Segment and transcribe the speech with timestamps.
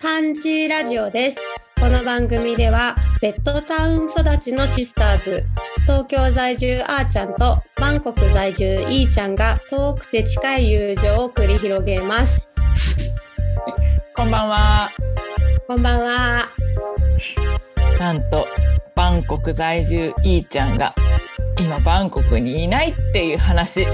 [0.00, 1.38] パンチラジオです。
[1.78, 5.44] この番組ではベッドタウン育ちのシスターズ、
[5.82, 12.54] 東京在住あーちゃんとバンコク在住いーちゃんが遠くて近い友情を繰り広げます。
[14.14, 14.90] こんばんは。
[15.66, 16.48] こんばんは。
[17.98, 18.46] なんと
[18.94, 20.94] バンコク在住いーちゃんが
[21.58, 23.86] 今バンコクにいないっていう話。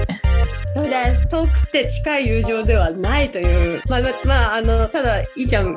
[0.73, 1.27] そうです。
[1.27, 5.75] 遠くて近い友情ではないという、まあ、ままあ、あの、ただ、いーちゃん、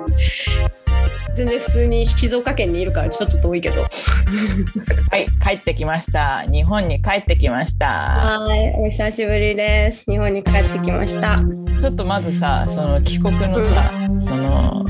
[1.34, 3.82] 全然普通に静岡県にいるからちょっと遠いけど。
[5.10, 6.42] はい、帰ってきました。
[6.50, 7.86] 日本に帰ってきました。
[7.86, 10.04] はい、お久しぶりです。
[10.08, 11.40] 日本に帰ってきました。
[11.80, 14.84] ちょっとまずさ、その帰国のさ、その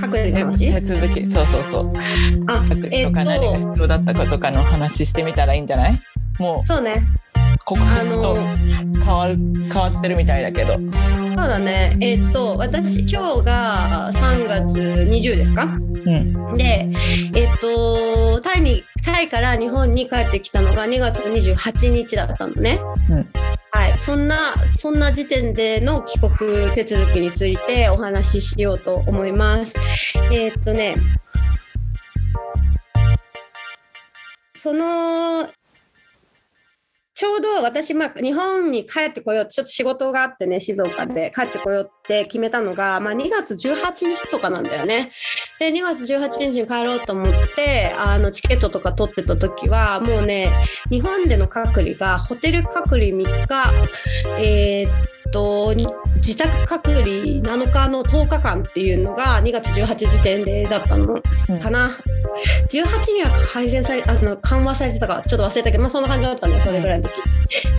[0.00, 0.72] 隔離の話？
[0.74, 1.92] 手続き、そうそうそう。
[2.48, 6.00] あ、隔離とか何がと、必要だったかとかの話してみたらいいんじゃない？
[6.38, 7.02] もそうね。
[7.74, 8.56] う国あ籍との、
[9.04, 9.36] 変わる
[9.72, 10.74] 変わってるみたいだけど。
[10.74, 11.96] そうだね。
[12.00, 15.64] えっと、私、今日が3月20ですか？
[15.64, 15.68] う
[16.10, 16.56] ん。
[16.56, 16.88] で、
[17.34, 22.80] えっと、タイに、タイから日本に帰ってきたのが2月28日だったのね。
[23.10, 23.28] うん
[23.70, 23.98] はい。
[23.98, 29.74] そんな、そんな時点での帰国手続きについてお話ししようと思います。
[30.32, 30.96] えっとね、
[34.54, 35.48] その、
[37.18, 45.10] ちょうど私、まあ、日本に帰ってこようちょっと仕事があってね、静岡で帰ってこようって決めたのが、まあ、2月18日とかなんだよね。
[45.58, 50.52] で、2月18日に帰ろうと思って、あの、チケットとか取ってた時は、もうね、
[50.92, 53.72] 日本での隔離が、ホテル隔離3日、
[54.38, 55.74] えーっと、
[56.16, 61.96] 自宅隔離7日の10日間っていうのが2月18時点でだったのうんかな。
[62.68, 67.14] 18には改善されあの緩和されてたかちょっと忘れたけど、まあ、そんな感じだったんだよそれぐらいの時。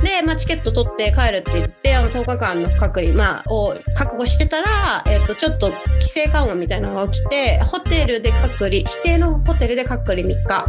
[0.04, 10.66] で、まあ、チケット取って帰るって言ってあの10日間の隔離、まあ、を覚悟してたら、えっとちょっと規制緩和みたいなのが起きてホテルで隔離指定のホテルで隔離3日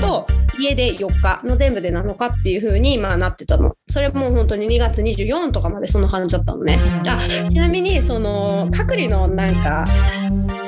[0.00, 0.26] と
[0.58, 3.74] 家で4日の全部で7日っていう風にまあなってたの。
[3.88, 6.78] それも本当に2月24とかまでそんな感じだったのね。
[7.16, 9.86] あちなみにその隔離のなんか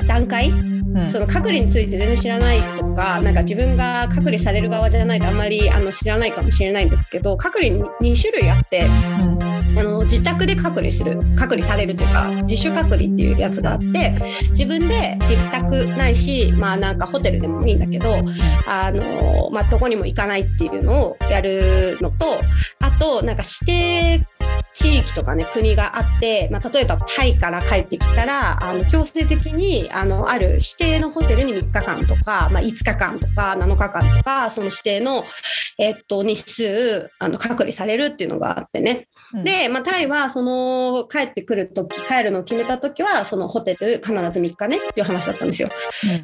[0.06, 0.50] 段階？
[0.50, 1.10] うん。
[1.10, 7.82] その隔離について全然知らないとか、なんか自分が隔離される側じゃないとあんまりあの知らないかもしれないんですけど、隔離に
[8.14, 9.54] 2種類あって、うん。
[9.76, 14.14] あの自宅で隔離する、隔離されるというか、自主隔離っていうやつがあって、
[14.50, 18.24] 自分で自宅ないし、まあなんかホテルでもいいんだけど、
[18.68, 22.40] あの、まあどこにも行かないっていうのをやるのと、
[22.78, 24.26] あとなんか指定
[24.74, 35.24] 地域とかね、国があって、まあ、例えばタイから帰ってきたら、あの強制的にあのある指定のホテルに3日間とか、まあ、5日間とか7日間とか、その指定の、
[35.78, 39.08] えっと、日数あの隔離されるっていうのがあってね。
[39.32, 45.68] うんで、まあ、タイはその帰ってくるとき、帰るのを決めたときは、そのホテル必ず3日ねっていう話だったんですよ。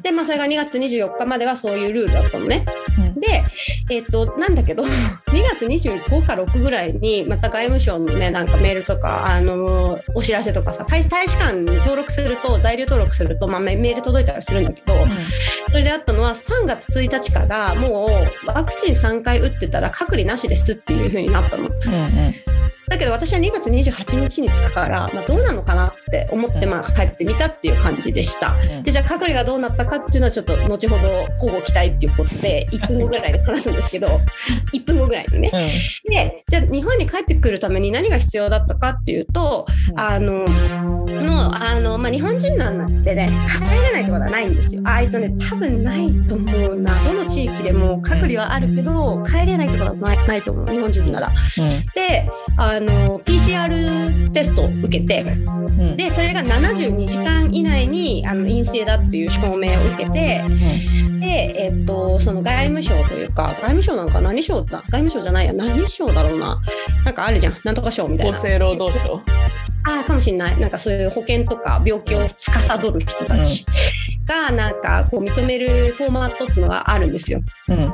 [0.01, 2.65] で、まあ、それが2月24日まではそういうルールだったのね。
[2.97, 3.43] うんで、
[3.89, 4.83] えっと、なんだけど、
[5.31, 14.93] 2月25か6ぐらいに、また外務省のね、なんかメールとか、あのーお知らせとかさ、大大使館に登録すると、在留登録すると、まあ、メメール届いたりするんだけど、
[15.71, 18.07] それであったのは、3月1日から、も
[18.43, 21.67] う、ワクチン3回打ってたら、隔離なしですっていう風になったの。
[21.67, 28.53] うんうんだけど私は2月28日に着くから、まあ、どうなのかなって思って、まあ、帰ってみたっていう感じでした。
[28.77, 34.07] うんでじゃあ隔離がどうなったかっていうのはちょっと後ほど交互期待っていうことで 1分後ぐらいで話すんですけど
[34.73, 35.49] 1分後ぐらいでね。
[36.03, 40.45] でじゃあ日本に帰ってくるために何が必要だったかっていうと、うんあの
[41.21, 44.81] もうあの、まあ、日本人なんてね帰れないってことはないんですよ。
[44.85, 51.31] あえっとね多分ないと思うなどの地域でも隔離はあるけど帰れないってことはないないと思う日本人なら。
[51.95, 55.97] であの PCR テストを受けてうん。
[55.97, 60.43] でそれが72時間以内にあの陰性だっていう証明を受けて
[61.19, 64.79] で、えっとその外務省というか外務省なのか何省だ？
[64.89, 65.53] 外務省じゃないや。
[65.53, 66.59] 何省だろうな。
[67.05, 67.57] なんかあるじゃん。
[67.63, 68.37] なんとか省みたいな。
[68.37, 69.21] 厚生労働省？
[69.83, 70.59] ああかもしれない。
[70.59, 73.65] なんかそういう保険とか病気を司る人たち
[74.25, 77.41] がなんかこう認めるフォーマットっていうのがあるんですよ。
[77.69, 77.93] うん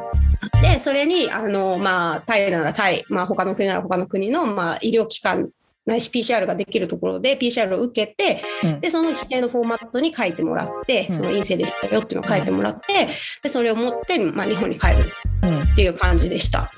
[0.61, 5.49] でそれにあの、まあ、タイならタイ、まあ、他の国なら他の国の、まあ、医療機関
[5.85, 8.79] ないし PCR ができるところで PCR を受けてうん。
[8.81, 11.15] でその指定のフォーマットに書いてもらってうん。
[11.15, 13.07] その陰性でしたよっていうのを書いてもらって
[13.41, 15.11] でそれを持って、まあ、日本に帰る
[15.43, 16.71] うんっていう感じでした。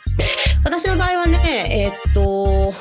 [0.64, 2.74] 私の場合はね、えーっと、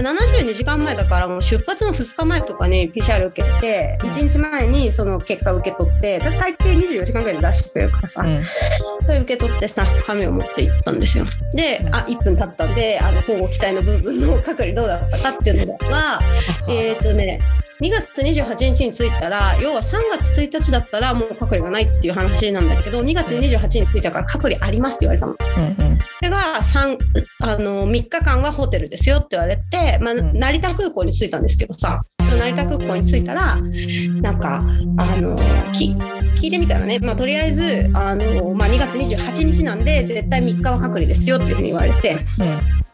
[0.00, 8.42] 72時間前だからもう出発の2日前とかに PCR 受けて1日前にその結果受け取ってだ大抵24時間ぐらいで出してくれるからさ、うん。
[8.44, 11.26] それ受け取ってさ紙を持って行ったんですよ。
[11.52, 11.94] で、うん。
[11.94, 16.20] あ1分経ったんであの交互期待の部分の 隔離どうだったかっていうのは
[16.68, 17.40] えっ、とね
[17.80, 25.34] 2月28日に着いたら要は3月1日だったらもう隔離がないっていう話なんだけど2月28日に着いたから隔離ありますって言われたの。
[25.56, 25.74] うんうん。
[25.74, 25.82] そ
[26.22, 26.98] れが 3,
[27.40, 30.38] あの3日間はホテルですよって言われて、まあ、ん。
[30.38, 32.02] 成田空港に着いたんですけどさ。
[32.38, 34.56] 成田空港に着いたらなんか
[34.96, 35.38] あの
[35.72, 35.94] き
[36.36, 42.18] 聞いてみたらね、まあ、とりあえずあの、まあ、2月28日なんで絶対3日は隔離ですよっていうふうに言われて。
[42.40, 42.84] うん。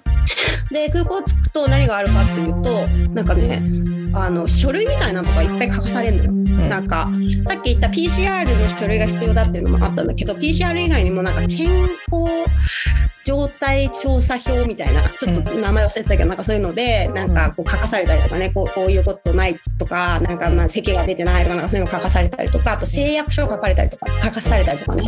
[0.71, 3.63] で空港着くと何があるかっていうとなんかね
[4.15, 6.31] あの書類みたいなのがいっぱい書かされるのよ。
[6.31, 6.69] うん。
[6.69, 7.09] なんか
[7.49, 11.91] さっき言った PCR の書類が必要だっていうのもあったんだけど PCR 以外にもなんか健康
[13.25, 25.03] 状態調査票みたいなちょっと名前忘れてたけどなんかそういうのでなんかこう書かされたりとかねこうこういうことないとかなんかまあ咳が出てないとかなんかそういうの書かされたりとかあと誓約書を書かれたりとか書かされたりとかね。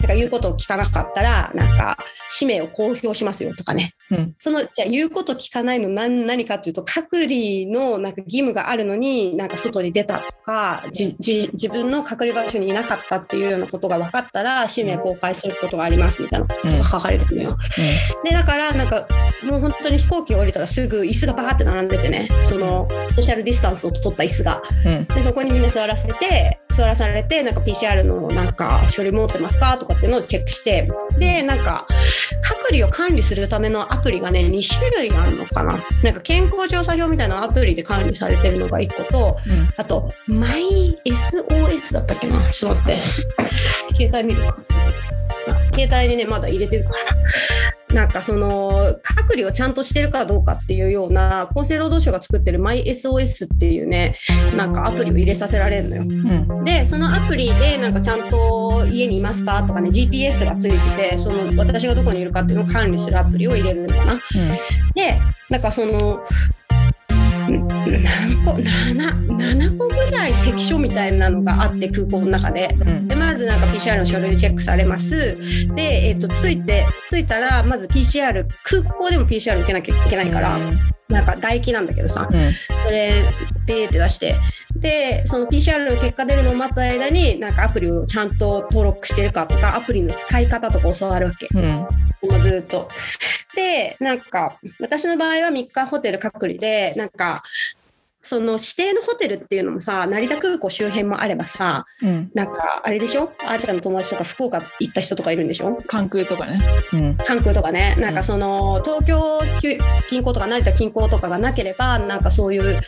[0.00, 1.96] なんか言うことを聞かなかったらなんか
[2.28, 3.94] 氏名を公表しますよとかね。
[4.10, 4.34] うん。
[4.38, 17.58] そのじゃあ言うこと聞かないの何何かというと隔離のなんか義務があるのになんか外に出たとか自分の隔離場所にいなかったっていうようなことが分かったら氏名公開することがありますみたいなことが書かれてるのよ。
[18.24, 19.06] でだからなんか
[19.44, 24.62] もう本当に飛行機降りたらすぐ椅子がバーって並んでてねそのソーシャルディスタンスを取った椅子が。
[24.84, 25.04] うん。
[25.14, 31.86] でそこにみんな座らせて座らされてなんか PCR のなんか書類持ってますかとかっていうのをチェックしてでなんか
[32.42, 35.84] 隔離を管理するためのアプリがね2種類あるのかな。
[36.02, 39.36] なんか健康調査票みたいなアプリで管理されてるのが1個と
[39.76, 42.50] あとマイ SOS だったっけな。
[42.50, 43.94] ちょっと待って。
[43.94, 44.56] 携帯見るか
[45.74, 46.96] 携帯にねまだ入れてるから
[47.90, 54.16] なんかその隔離をちゃんとしてるかどうかっていうような厚生労働省が作ってる MySOS っていうね
[54.56, 56.02] なんかアプリを入れさせられるのよ。
[56.02, 64.20] うんでそのアプリでなんかちゃんと家にいますかとかね GPS がついててその私がどこにいるかっていうのを管理するアプリを入れるんだな。
[64.94, 65.20] で
[65.50, 66.20] なんかそのん
[67.48, 72.76] 何個 7, 7個ぐらい関所みたいなのがあって空港の中で。
[72.80, 73.08] うん。
[73.08, 75.36] でまずなんか PCR の書類チェックされます。
[75.74, 80.58] で、えっと着いて着いたらまず PCR 空港でも PCR 受けなきゃいけないから、
[81.08, 82.52] なんか唾液なんだけどさうん。
[82.52, 83.24] それ
[83.66, 84.36] ピーって出して。
[84.76, 91.48] でその PCR の結果出るのを待つ間になんかアプリをちゃんと登録してるかとかアプリの使い方とか教わるわけ。
[91.54, 91.86] うん
[92.26, 92.88] もうずっと。
[93.54, 97.42] でなんか私の場合は3日ホテル隔離でなんか
[98.24, 102.30] その指定のホテルっていうのもさ成田空港周辺もあればさうん。
[102.34, 103.32] なんかあれでしょ？
[103.40, 105.78] あーちゃんの友達とか福岡行った人とかいるんでしょ？
[105.86, 106.60] 関空とかね。
[106.92, 107.16] うん。
[107.24, 107.94] 関空とかね。
[107.98, 109.40] なんかその東京
[110.08, 112.80] 近郊とか成田近郊とかがなければなんかそういう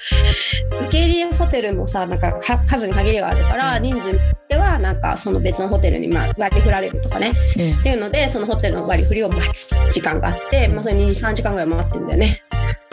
[0.80, 7.30] 受け入れホテルもさなんかか数に限りがあるから人数によってはなんかその別のホテルにまあ割り振られるとかね。
[7.30, 12.42] っていうのでそのホテルの割り振りを待つ時間があって、まあ、それに3時間ぐらい待ってんだよね。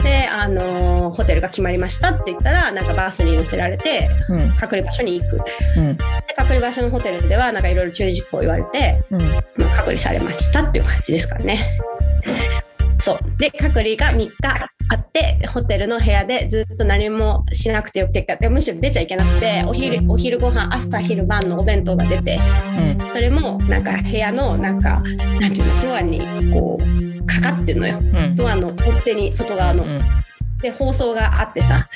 [0.02, 4.56] で、あのーホテルが決まりましたって言ったらなんかバスに乗せられてうん。
[4.56, 5.40] 隔離場所に行く。
[5.76, 5.96] うん。
[5.96, 6.04] で
[6.36, 9.20] 隔離場所のホテルではなんかいろいろ注意事項を言われて、うん。
[9.56, 11.60] まあ、隔離されましたっていう感じですからね。
[12.98, 13.18] そう。
[13.38, 14.30] で隔離が3日
[14.90, 22.38] あってホテルの部屋でずっと何もしなくてよくてでむしろ出ちゃいけなくてお昼お昼ご飯朝昼晩のお弁当が出て
[22.98, 23.10] うん。
[23.10, 25.02] それもなんか部屋のなんか
[25.40, 26.20] なんていうのドアに
[26.52, 27.98] こうかかってんのよ。
[27.98, 28.34] うん。
[28.34, 29.84] ドアの取っ手に外側の。
[29.84, 30.02] うん。
[30.60, 31.88] で放送があってさ。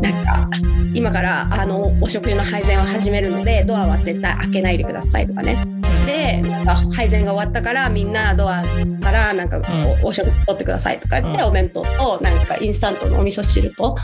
[0.00, 0.50] なんか
[0.94, 5.66] 今からあのお食事の配膳を始めるのでドアは絶対開けないでくださいとかね。
[6.06, 8.62] でなんか配膳が終わったからみんなドア
[9.02, 9.60] からなんか
[10.02, 11.48] お,、お食事取ってくださいとか言って、うん。
[11.48, 13.96] お弁当となんかインスタントのお味噌汁と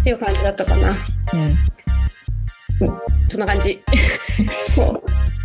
[0.00, 0.96] っていう感じだったかな。
[1.32, 1.56] うん。
[3.28, 3.82] そんな感じ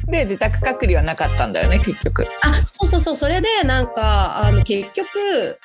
[0.07, 2.25] で自宅隔離はなかったんだよね結局。
[2.41, 5.59] あそうそうそうそれでなんかあの結局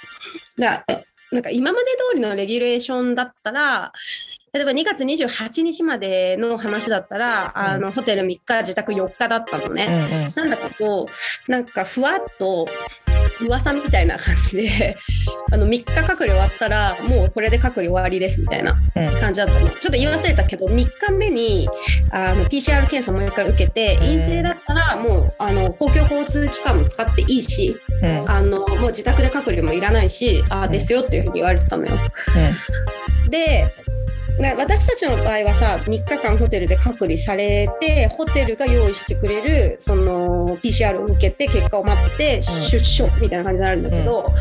[0.58, 0.84] だ
[1.30, 3.92] なんか今まで通りのレギュレーションだったら
[4.52, 10.32] 例えば2月28日までの話だったら、あのホテル3日自宅4日だったのうね、んうん。
[10.36, 11.06] なんだけど
[11.48, 12.68] なんかふわっと
[13.40, 14.96] 噂みたいな感じで
[15.50, 18.80] あの3日隔離終わったらもうこれで隔離終わりですみたいな
[19.20, 21.68] 感じだったのちょっと言い忘れたけど3日目に
[22.10, 31.96] あの PCR 検査もう一回受けて陰性だったらもうあの公共交通機関も使っていいしうんあのもう自宅で隔離もいらないしああですよっていうふうに言われてたのよ。
[33.28, 33.74] で
[34.38, 42.62] な私たちの場合はさ3日間ホテルで隔離されてホテルが用意してくれるその PCR を受けて結果を待ってうん。
[42.62, 44.32] 出所みたいな感じになるんだけど、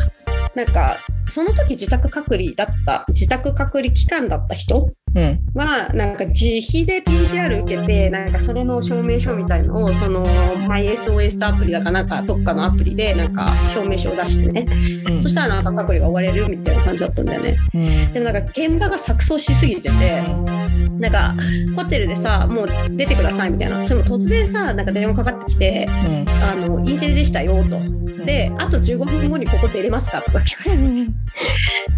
[0.54, 14.66] なんかその時自宅隔離だった自宅隔離期間だった人うんはなんか自費で PCR 受けてなんかそれの証明書みたいのをその MySOS アプリだかなんかどっかのアプリでなんか証明書を出してね、
[15.06, 15.20] うん。
[15.20, 17.58] そしたらなんか隔離が終われるみたいな感じだったんだよね。
[17.74, 18.12] うん。
[18.12, 21.34] でもなんか現場が錯綜しすぎててなんか
[21.76, 23.82] ホテルでさもう出てくださいみたいな。
[23.82, 26.28] それも突然さなんか電話かかってきてうん。
[26.42, 28.02] あの陰性でしたよと。
[28.24, 31.08] であと15分後にここ出れますかとか聞かれる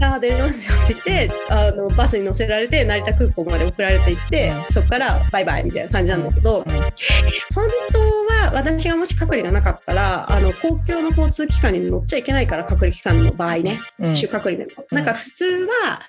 [0.02, 6.24] あ出れますよって言ってあのバスに乗せられて成田空港まで送られていってそこからバイバイみたいな感じなん。
[6.24, 7.98] だけど本当
[8.34, 13.80] は私がもし隔離がなかったらあの公共の交通機関に乗っちゃいけないから隔離期間の場合ね。
[13.98, 14.14] うん。
[14.14, 15.44] 隔離でも、なんか普通
[15.84, 16.00] は、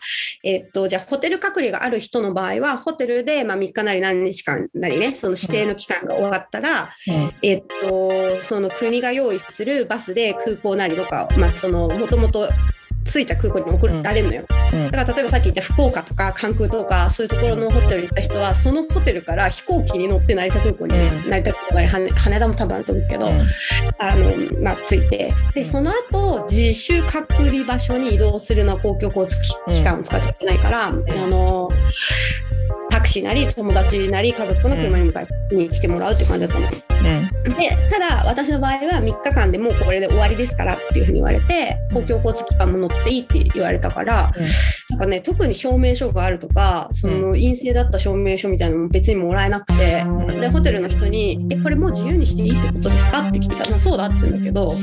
[0.43, 7.33] えっとじゃあホテル隔離がある人の場合はホテルで、まあ、3日なり何日間なりねその指定の期間が終わったら、うん。
[7.41, 12.49] えっとその国が用意するバスで空港なりとか、まあ、そのもともと
[13.05, 14.91] 着いた空港に送られるのよ、うん。
[14.91, 21.29] だから例えばさっき言った福岡とか関空とかそういうところのホテルに行った人はそのホテルから飛行機に乗って成田空港に、うん。
[21.29, 25.33] 成田空港なり羽羽田も多分あると思うけど、あのまあ、着いて。
[25.53, 31.69] でその後自主隔離場所に移動するのは公共交通機関を使っちゃいけないから、あの
[32.84, 36.67] タクシーなり友達なり家族の車に迎えに来てもらうっていう感じだったの。
[36.67, 37.53] うん。
[37.53, 44.31] でただ私の場合は3日間でもうこれで終わりですからっていうふうに言われて公共交通機関も乗っていいって言われたから、
[44.91, 50.05] なんかね特に証明書があるとかその陰性だった証明書みたいなのも別にもらえなくて、
[50.39, 54.75] でホテルの人に「えこれもう自由にしていいってことですか?」って聞いたら「まあ、そうだ」って言うんだけど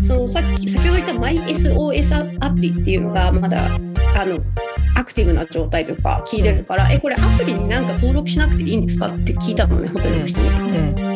[0.00, 3.66] そのさっき先ほど言った MySOS アプリっていうのがまだ
[4.16, 4.38] あの
[4.96, 10.48] アクティブな状態とか聞いてるから「えこれアプリになんか登録しなくていいんですか?」って聞いたのねホテルの人に。
[10.48, 11.12] うん。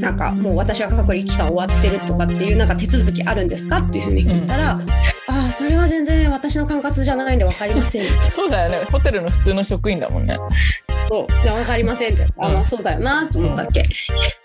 [0.00, 3.78] なんかもう私は隔離期間終わってるとかっていうなんか手続きあるんですか？
[3.78, 8.84] っていうふうに聞いたら、ああそれは全然私の管轄じゃないんで分かりません そうだよね。
[8.90, 10.38] ホテルの普通の職員だもんね。
[11.08, 11.26] そう。
[11.26, 12.26] 分かりませんって。
[12.38, 13.84] あまあそうだよなと思ったっけ。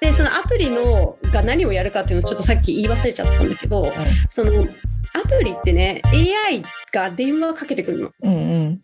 [0.01, 3.93] でそのアプリのが何をやるかっていうのをちょっとさっき言い忘れちゃったんだけど
[4.27, 8.11] そのアプリってね AI が電話かけてくるの。
[8.23, 8.35] うんう
[8.69, 8.81] ん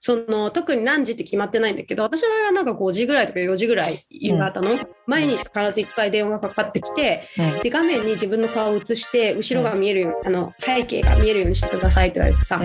[0.00, 7.62] その特に何時って決まってないんだけど私はなんか5時ぐらいとか4時ぐらい夕方の、毎日必ず1回電話がかかってきてうん。
[7.62, 12.60] で画面に自分の顔を映して後ろが見えるように、あの背景が見えるようにしてくださいって言われてさ、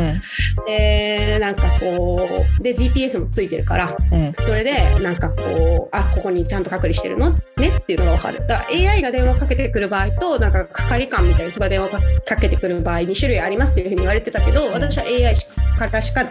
[0.67, 4.33] でなんかこうで GPS もついてるからうん。
[4.43, 7.31] それでなんかこうあここにちゃんと隔離してるの？
[7.57, 7.77] ね？
[7.77, 8.47] っていうのが分かる。
[8.47, 11.89] だから AI が電話かけてくる場合となんか係官みたいな人が電話
[12.25, 15.35] かけてくる場合2種類ありますっていうふうに言われてたけど私は AI
[15.77, 16.25] からしか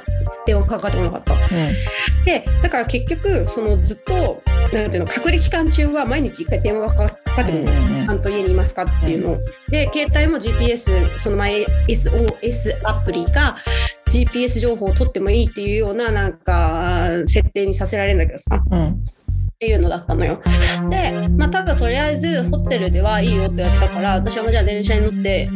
[0.46, 1.34] 電話かかってこなかった。
[2.24, 7.72] でだから結局そのずっとなんていうの隔離期間中は毎日1回電話がかかってくるの。
[7.72, 9.40] うんちゃんと家にいますかっていうのを。
[9.70, 13.56] で、携帯も GPS、その前 SOS アプリが
[14.08, 18.62] GPS 情報を取ってもいいっていうようななんか設定にさせられるんだけどさ。
[18.70, 19.04] うん
[19.62, 20.42] っていうのだったのよ。
[20.90, 25.48] で、まあ、ただとりあえずホテルではいいよってやったから私はじゃあ電車に乗って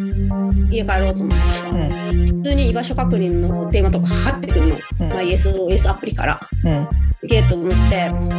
[0.70, 1.88] 家帰ろうと思ってさ、うん。
[2.36, 5.08] 普通に居場所確認の電話とかかかってくるの、うん。
[5.08, 6.40] まあ、SOS アプリから。
[6.64, 6.88] うん。
[7.26, 7.76] ゲート思って。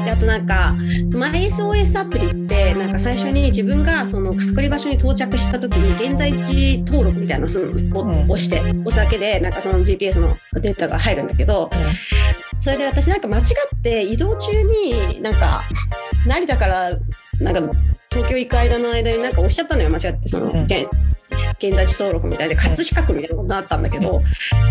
[0.06, 0.74] であとなんか
[1.12, 11.70] MySOS アプリってなんか最初に自分がその隔離場所に到着した時に現在地登録みたいなのを押して押すだけでなんかその GPS のデータが入るんだけど
[12.60, 15.64] それで私なんか間違って移動中になんか
[16.26, 16.90] 成田から
[17.40, 17.62] なんか
[18.10, 20.64] 東京行く間の間になんか押しちゃったのよ間違ってその、うん。
[20.64, 20.88] 現
[21.60, 24.22] 現在地登録みたいで葛飾区みたいなことになったんだけど、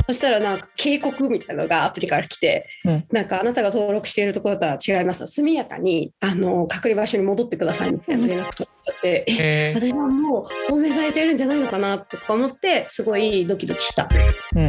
[0.06, 3.04] そしたらなんか警告みたいなのがアプリから来て、うん。
[3.10, 5.26] なんかあなたが登録しているところとは違います。
[5.26, 9.80] 速やかにあの隔離場所に戻ってくださいみたいな連絡取って、えへー。
[9.80, 14.08] 私はもう放免されてるんじゃないのかなとか思ってすごいドキドキした。
[14.54, 14.68] うん。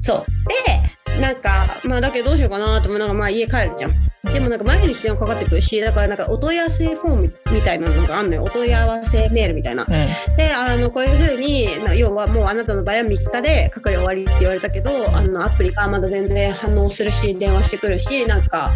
[0.00, 0.26] そう。
[0.48, 3.92] でなんかまあだけどどうしようかなと思いなまあ家帰るじゃん。
[4.32, 8.44] でもなんか毎日電話かかってくるしだからなんかお問い合わせフォームみたいなのがあるのよ。
[8.44, 9.84] お問い合わせメールみたいな。
[9.84, 10.36] うん。
[10.36, 18.72] であのこういうふうにな要はもうあなたの場合は3日で隔離終わりって言われたけどあのアプリがまだ全然反応するし電話してくるしなんか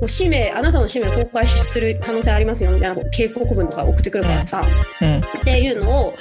[0.00, 4.64] もう氏名あなたの氏名公開する可能性ありますよみたいな警告文とか送ってくるからさ、
[5.00, 5.18] うん。
[5.18, 6.14] っていうのを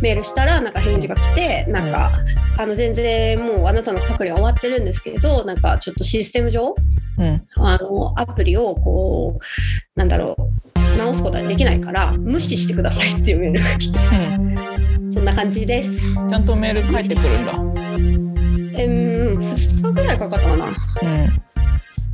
[0.00, 2.12] メールしたらなんか返事が来てなんか、
[2.58, 5.11] あの全然もうあなたの隔離は終わってるんですけど
[5.44, 6.74] なんかちょっとシステム上
[7.18, 16.14] うんあのアプリをこうなんだろう直すことはできないから無視してくださいっていうメールが来てうんそんな感じです。
[16.14, 17.52] ちゃんとメール返ってくるんだ。
[18.80, 20.66] えー、2日ぐらいかかったかな。
[20.66, 21.42] うん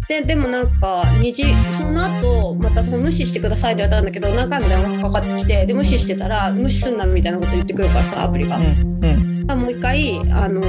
[0.09, 8.57] ででもなんか2時その後またその無視してくださいって言われたんだけど何回も電話がかかってきてで無視してたら無視すんなみたいなこと言ってくるからさアプリが。
[8.57, 8.65] うん
[9.03, 10.63] うん多もう一回あの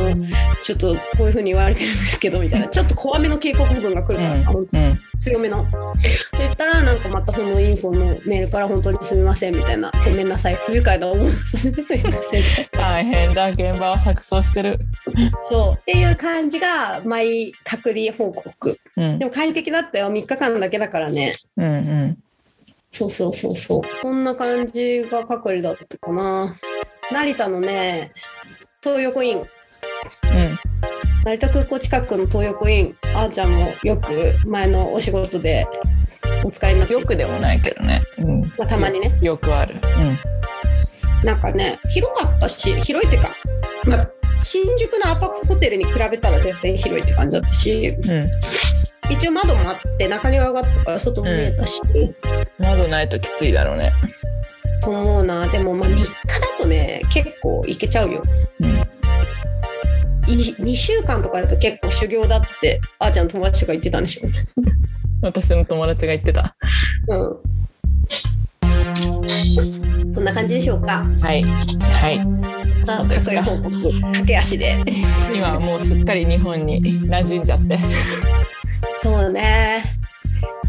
[0.63, 2.67] ちょっとこういうふうに言われてるんですけどみたいな。
[2.67, 4.67] ちょっと怖めの警告文が来るからさ、うん。
[4.71, 4.99] うん。
[5.19, 5.63] 強めの。
[5.63, 9.91] って言ったらなんかまたそのインフォのメールから本当にすみませんみたいな。
[10.05, 10.55] ごめんなさい。
[10.65, 14.79] 不愉快な思いをさせてすみません大変だ現場は錯綜してる。
[15.49, 15.79] そう。
[15.79, 18.79] っていう感じが毎隔離報告。
[18.95, 19.19] うん。
[19.19, 20.11] でも快適だったよ。
[20.11, 21.35] 3日間だけだからね。
[21.57, 22.17] うんうん。
[22.91, 23.81] そうそうそうそう。
[24.01, 26.55] そんな感じが隔離だったかな。
[27.11, 28.11] 成田のね
[28.81, 29.37] 東横イン。
[29.39, 29.45] うん。
[31.25, 32.95] 成田空港近くの東横イン。
[33.13, 35.67] あーちゃんもよく前のお仕事で
[36.45, 38.01] お使いになってよくでもないけどね。
[38.19, 38.41] うん。
[38.57, 39.19] まあ、たまにね。
[39.21, 39.75] よくある。
[39.83, 40.17] うん。
[41.25, 43.35] なんかね広かったし広いっていうか、
[43.85, 44.09] まあ、
[44.39, 47.87] 新宿のアパホテルに比べたら全然広いって感じだったし。
[47.87, 48.31] うん
[49.09, 51.81] 一応窓もあって中庭があったから外も見えたし、
[52.57, 53.91] 窓ないときついだろうね。
[54.81, 55.47] と思うな。
[55.47, 56.11] でもまあ3日だ
[56.57, 58.23] とね結構いけちゃうよ。
[58.59, 58.79] うん。
[60.27, 64.21] 2週間とかだと結構修行だってあーちゃんの友達とか言ってたんでしょ。
[65.21, 66.55] 私の友達が言ってた。
[67.07, 67.35] うん。
[70.11, 71.05] そんな感じでしょうか。
[71.21, 71.43] はい。
[71.43, 72.19] はい。
[72.89, 74.75] さあそうか報告駆け足で
[75.33, 77.77] 今はもうすっかり日本に馴染んじゃって。
[79.01, 79.83] そうね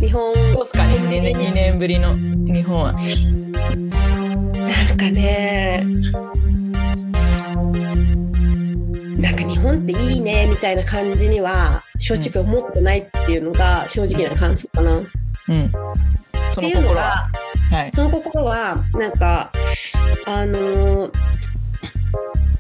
[0.01, 2.93] 日本どうすか？2, 年2年ぶりの日本は。
[2.93, 3.01] な
[4.95, 5.85] んかね
[9.19, 14.99] なんか日本っていいねみたいな感じには正直思ってないっていうのが正直な感想かな。
[14.99, 15.03] っ
[15.49, 15.73] うん。
[16.53, 17.29] そていうのの心は。
[17.71, 17.93] がはい。
[17.93, 19.53] その心はなんか
[20.27, 21.13] あのー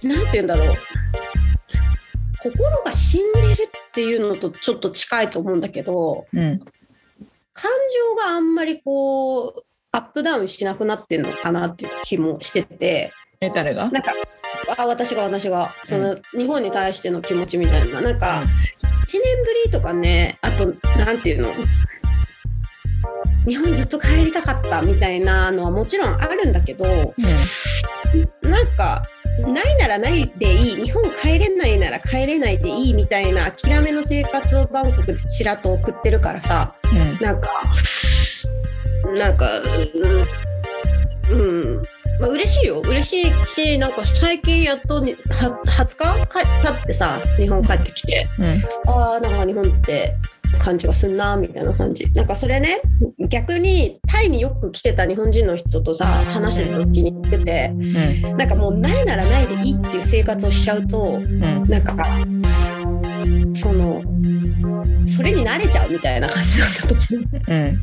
[0.03, 0.77] なんて言うんだろう。
[2.43, 6.59] 心が死んでるっていうのとちょっと近いと思うんだけどうん。
[7.53, 7.71] 感
[8.09, 13.13] 情があんまりこうアップダウンしなくなってんのかなっていう気もしてて。
[13.41, 13.91] え誰が？
[13.91, 14.13] なんか
[14.77, 15.75] あ私が私が。
[15.85, 18.01] その、日本に対しての気持ちみたいな。
[18.01, 18.45] なんか、
[18.85, 21.55] 1年ぶりとかねあとなんていうの？
[23.47, 26.85] 日本ずっと帰りたかったみたいなのはもちろんあるんだけど、
[28.43, 29.03] なんか
[29.39, 36.99] ないならないでいい日本帰れないなら帰れないでいいみたいな諦めの生活をバンコクでちらっと送ってるからさうん。
[36.99, 37.19] うん。
[37.21, 37.49] なんか
[39.17, 39.61] なんか
[41.31, 41.83] うん、うん
[42.21, 45.19] まあ嬉しいよ嬉しいしなんか最近やっとには
[45.65, 48.47] 20日か経ってさ日本帰ってきてうん。
[48.87, 50.15] あーなんか日本って
[50.59, 52.83] 感じがすんなみたいな感じなんかそれね
[53.29, 58.37] 逆にタイによく来てた日本人の人とさ話してた時に言っててうん。
[58.37, 61.69] なんかもうないならないでいいっていう生活をしちゃうとうん。
[61.69, 61.95] なんか
[63.55, 64.03] その
[65.07, 67.05] それに慣れちゃうみたいな感じなんだと思
[67.49, 67.83] うん。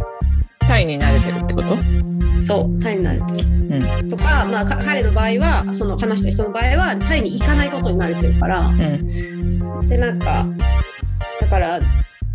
[0.68, 1.76] タイに慣れてるってこと？
[1.76, 4.10] うそうタイに慣れてるうん。
[4.10, 9.90] とか、まあ、か彼の場合はその話した人の場合はタイに行かないことに慣れてるからうん。
[9.90, 10.46] でなんか
[11.42, 11.80] だから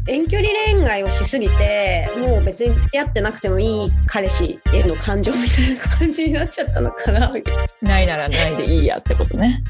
[0.09, 7.67] 遠距離恋愛をしすぎてもう別に付き合ってなくてもいい彼氏への感情みたいな感じになっちゃったのかなみたいな。
[7.83, 9.62] ないならないでいいやってことね。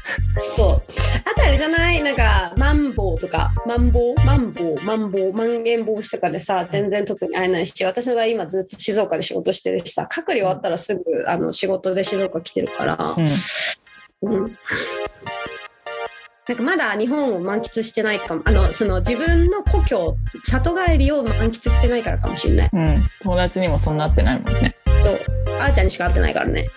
[0.55, 0.91] そう。
[1.29, 2.01] あとあれじゃない？
[2.01, 3.51] なんかマンボウとか。
[3.67, 4.15] マンボウ？
[4.25, 4.81] マンボウ？
[4.81, 5.33] マンボウ？
[5.33, 13.15] まん延防止とかでさ全然特に会えないし私の場合今ずっと静岡で仕事してるしさ隔離終わったらすぐあの仕事で静岡来てるから。
[14.21, 14.33] うん。
[14.43, 14.57] うん
[16.47, 18.41] なんかまだ日本を満喫してないかも。
[18.45, 22.69] あのその自分の故郷里帰りを満喫してないからかもしれない。
[22.73, 23.09] うん。
[23.21, 24.75] 友達にもそんなってないもんね。
[24.85, 24.91] と
[25.59, 26.67] あーちゃんにしか会ってないからね。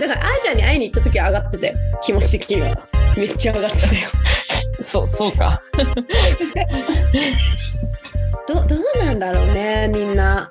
[0.00, 2.88] だからあーちゃんに会いに行った時は上がってたよ気持ち的には。
[3.16, 4.08] めっちゃ上がってたよ。
[4.82, 5.62] そうそうか。
[8.48, 10.50] どどうなんだろうねみんな。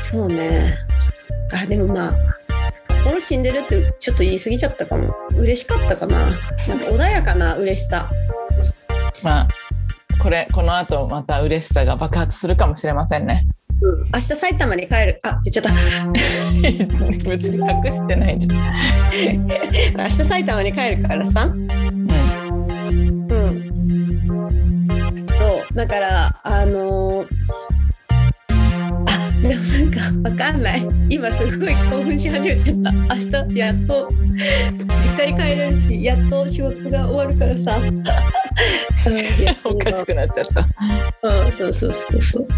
[0.00, 0.78] そうね。
[1.52, 2.14] あでもまあ
[3.06, 5.14] 心死んでるってちょっと言い過ぎちゃったかも。
[5.36, 6.30] 嬉しかったかな。
[6.66, 8.10] なんか穏やかな嬉しさ。
[9.22, 9.48] まあ
[10.20, 13.46] これこの後また嬉しさが爆発するかもしれませんね。
[13.80, 14.06] うん。
[14.06, 15.20] 明日埼玉に帰る。
[15.22, 15.70] あ言っちゃった。
[17.30, 18.54] 別に隠してないじゃ
[19.32, 19.46] ん。
[19.96, 21.44] 明日埼玉に帰るからさ。
[21.44, 21.70] うん。
[23.30, 25.26] うん。
[25.28, 25.74] そう。
[25.74, 27.28] だからあのー
[29.96, 30.86] かわかんない。
[31.08, 32.92] 今すごい興奮し始めちゃった。
[32.92, 34.10] 明日やっと
[35.00, 37.78] 実家に帰れるしやっと仕事が終わるからさ。
[39.64, 40.60] おかしくなっちゃった。
[41.22, 42.48] うんそうそうそうそう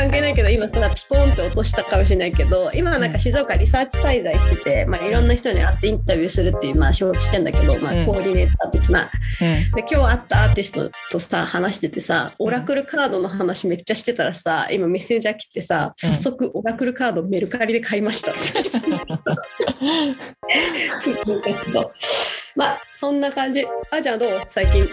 [0.00, 8.06] 関係ないけど今さピコーンって落としたかもしれないけど今なんか静岡リサーチ滞在してて、まあ、いろんな人に会ってインタビューするっていう、まあ、仕事してんだけど、まあ、うん。
[8.06, 9.02] コーディネーター的な。
[9.02, 9.72] うん。
[9.72, 16.14] で今日会ったアーティストとさ話しててさオラクルカードの話めっちゃしてたらさ今メッセンジャー来てさうん。
[16.14, 18.32] 早速オラクルカードメルカリで買いました。
[18.32, 18.46] って
[22.56, 23.66] まあそんな感じ。
[23.90, 24.40] あじゃあどう？
[24.48, 24.88] 最近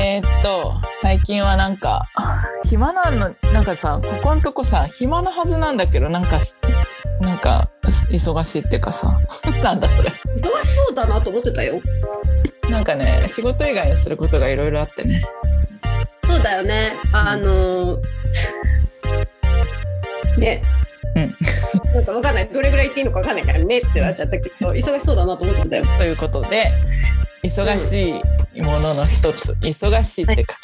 [0.00, 2.06] えーっと最近はなんか
[2.64, 6.38] 暇なのなんかさここんとこさ暇なはずなんだけどなんか
[7.20, 7.68] なんか
[8.10, 9.20] 忙しいっていうかさ
[9.62, 10.10] なんだそれ。
[10.38, 11.80] 忙しそうだなと思ってたよ。
[12.70, 15.22] なんかね仕事以外にすることがいろいろあってね。
[16.24, 16.92] そうだよね。
[17.12, 17.98] あの
[20.38, 20.62] ね
[21.16, 21.36] うん。
[21.94, 22.48] なんかわかんない。
[22.52, 25.84] どれぐらい言っていいのかわかんないからねってなっちゃったけど忙しそうだなと思ってたよ。
[25.98, 26.72] ということで
[27.42, 28.22] 忙し
[28.54, 30.56] いものの一つ、忙しいっていうか、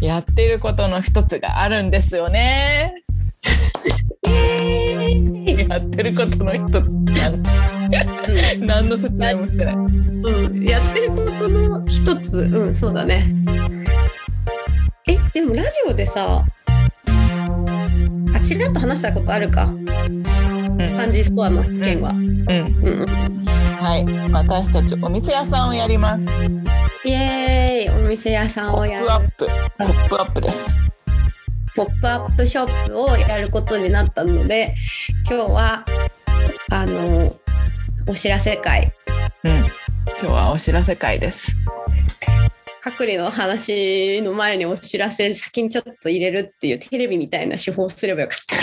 [0.00, 2.94] やってることの一つがあるんですよね。
[5.68, 7.12] やってることの一つって
[7.90, 9.74] 何何の説明もしてない。
[9.74, 13.34] うん、やってることの一つ、うん、そうだね。
[15.06, 16.63] え、でもラジオでさ、あ、
[18.44, 20.22] ちらっと話したことあるか、うん。
[20.96, 22.10] パンジーストアの件は。
[22.10, 23.06] うん、うん、うん。
[23.06, 26.28] はい、私たちお店屋さんをやります。
[27.04, 29.06] イエーイ、お店屋さんポをやる。
[29.06, 29.46] ップアップ、
[29.78, 30.78] ポップアップです。
[31.74, 34.74] ポップアップショップをやることになったので、
[35.26, 35.86] 今日は、
[36.70, 37.34] あの、
[38.06, 38.92] お知らせ会、
[39.42, 39.70] うん、今
[40.18, 41.56] 日はお知らせ会です。
[42.84, 48.56] 隔離の話の前にお知らせ先にちょっと入れるっていうテレビみたいな手法をすればよかった。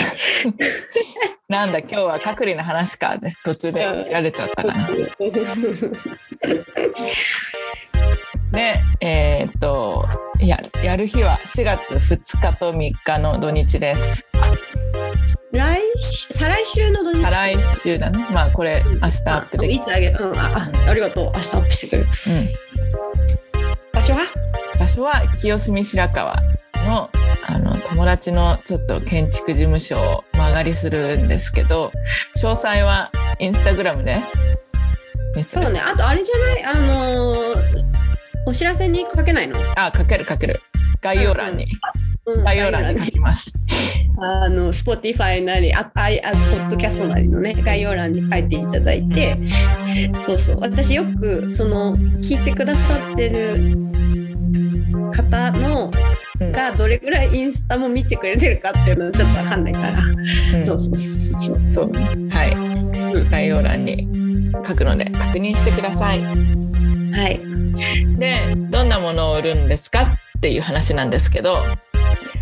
[1.49, 4.89] なんだ今日は隔離の話かね途中で切られちゃったかな。
[8.51, 10.07] で、えーっと
[10.39, 14.27] ややる日は4月2日と3日の土日です。
[15.51, 18.27] 来週再来週の土日再来週だね。
[18.31, 23.10] まあこれ明日アップできいつあげる、うん、ああありがとう明日アップしてくれるうん。
[24.01, 24.21] 場所は？
[24.79, 26.35] 場所は清澄白河
[26.87, 27.09] の
[27.45, 31.91] あの友達のちょっと建築事務所を間借りするんですけど
[32.37, 34.23] 詳細はインスタグラムで
[35.47, 35.79] そうね。
[35.79, 36.63] あとあれじゃない？
[36.63, 37.91] あのー
[38.47, 40.61] お知らせにかけないの、あかけるかける。
[40.99, 41.69] 概要欄に、うん
[42.43, 43.53] 概要欄に書きます。
[44.19, 49.37] あの Spotify なりああいあポッドキャストなりのね概要欄に書いていただいて
[50.21, 50.57] そうそう。
[50.59, 53.75] 私よくその聞いてくださってる
[55.11, 55.89] 方の
[56.39, 56.51] うん。
[56.51, 60.65] がどれぐらいインスタも見てくれてるかっていうのはちょっとわかんないから、うん。
[60.65, 61.11] そうそうそう。
[61.37, 61.71] そう。
[61.71, 64.07] そうはい概要欄に
[64.65, 66.21] 書くので確認してください。
[66.23, 67.39] はい。
[68.17, 70.01] でどんなものを売るんですか
[70.37, 71.63] っていう話なんですけど、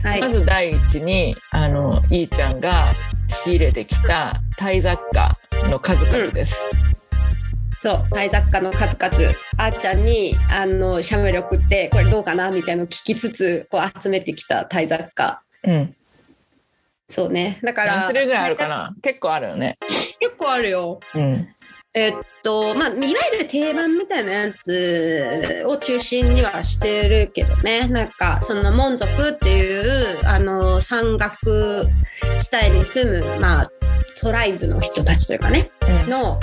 [0.03, 0.21] はい。
[0.21, 2.93] まず第一にあのいーちゃんが
[3.27, 5.37] 仕入れてきたタイ雑貨
[5.69, 6.57] の数々です。
[7.81, 9.33] そうタイ雑貨の数々。
[9.57, 15.41] あーちゃんにあのシャメル送ってこれどうかなみたいなのを聞きつつこう集めてきたタイ雑貨。
[15.63, 15.95] うん、
[17.05, 17.59] そうね。
[17.63, 18.95] だから何種類ぐらいあるかな？
[19.01, 19.77] 結構あるよね。
[20.19, 20.99] 結構あるよ。
[21.13, 21.47] うん
[21.99, 22.97] えっとまあいわ
[23.33, 27.87] ゆる定番みたいなやつを中心にはしてるけどね。
[27.89, 31.85] なんかその門族っていうあの山岳
[32.39, 33.71] 地帯に住むまあ
[34.17, 35.71] トライブの人たちというかね。
[35.81, 36.09] うん。
[36.09, 36.39] の、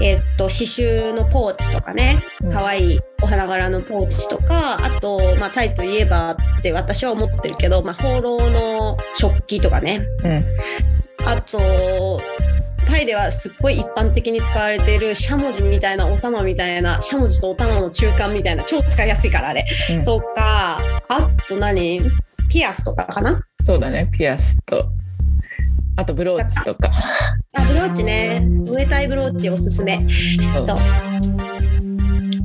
[0.00, 2.22] えっと刺繍のポーチとかね。
[2.42, 2.52] うん。
[2.52, 10.06] 可愛いお花柄のポーチとかあと、まあ、タイといえばって私は思ってるけど、まあ、放浪の食器とかね。
[10.24, 10.44] うん。
[11.26, 12.20] あと
[12.86, 20.04] タイではすっごい一般的に使われているしゃもじみたいなお玉みたいなしゃもじとお玉の中間みたいな超使いやすいからあれ、うん。
[20.04, 22.00] とかあと何？
[22.48, 23.42] ピアスとかかな？
[23.64, 24.08] そうだね。
[24.16, 24.88] ピアスと。
[25.96, 26.90] あとブローチとか。
[27.56, 28.46] あブローチね。
[28.68, 30.06] 植えたいブローチおすすめ。
[30.52, 30.64] そう。
[30.64, 30.78] そう。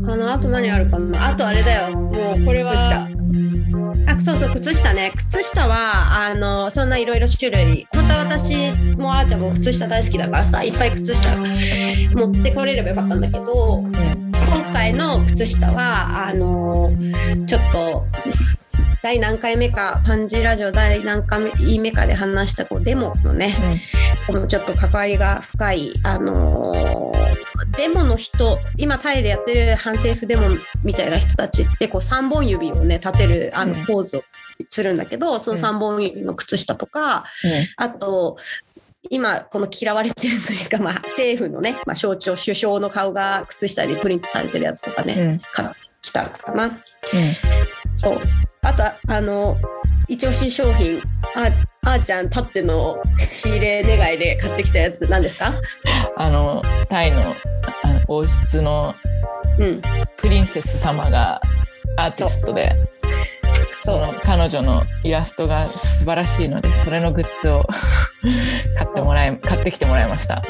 [0.04, 0.34] かな？
[0.34, 1.27] あと何あるかな？
[1.27, 1.95] あとあれだよ。
[1.95, 3.08] もうこれは
[4.12, 5.13] あそうそう靴下ね。
[5.15, 7.88] 靴下はあのそんないろいろ種類。
[7.93, 13.91] 本当は私もあーちゃんも靴下大好きだからさいっぱい靴下持ってこれればよかったんだけどうん。
[13.93, 16.91] 今回の靴下はあの
[17.45, 18.06] ちょっと
[19.04, 23.82] 第何回目かパンジーラジオ第何回目かで話したこうデモのね
[24.28, 27.22] このちょっと関わりが深い、あのー
[27.78, 33.86] デモの人今タイでやってる反政府デモみたいな人たちってこう3本指をね立てるあのうん。
[33.86, 34.24] ポーズを
[34.70, 37.24] するんだけど、その3本指の靴下とか、
[37.78, 38.38] あと
[39.10, 45.28] 今この嫌われてるというか、まあ、政府のね、まあ、象徴首相の顔が靴下にプリントされてるやつとかね、うん。
[45.28, 46.84] うんか来たかな。
[47.95, 48.21] そう。
[48.63, 49.58] あとあの
[50.08, 51.01] 一押し商品
[51.36, 51.49] あ
[51.84, 55.54] あーちゃんたっての仕入れ願いで買ってきたやつ何ですか？
[56.17, 57.36] あのタイの
[57.84, 58.93] あの王室の
[59.60, 59.82] うん。
[60.17, 61.41] プリンセス様が
[61.97, 62.75] アーティストで
[63.84, 67.67] その彼女のイラストが素晴らしいのでそれのグッズを
[68.77, 70.43] 買ってもらい買ってきてもらいました。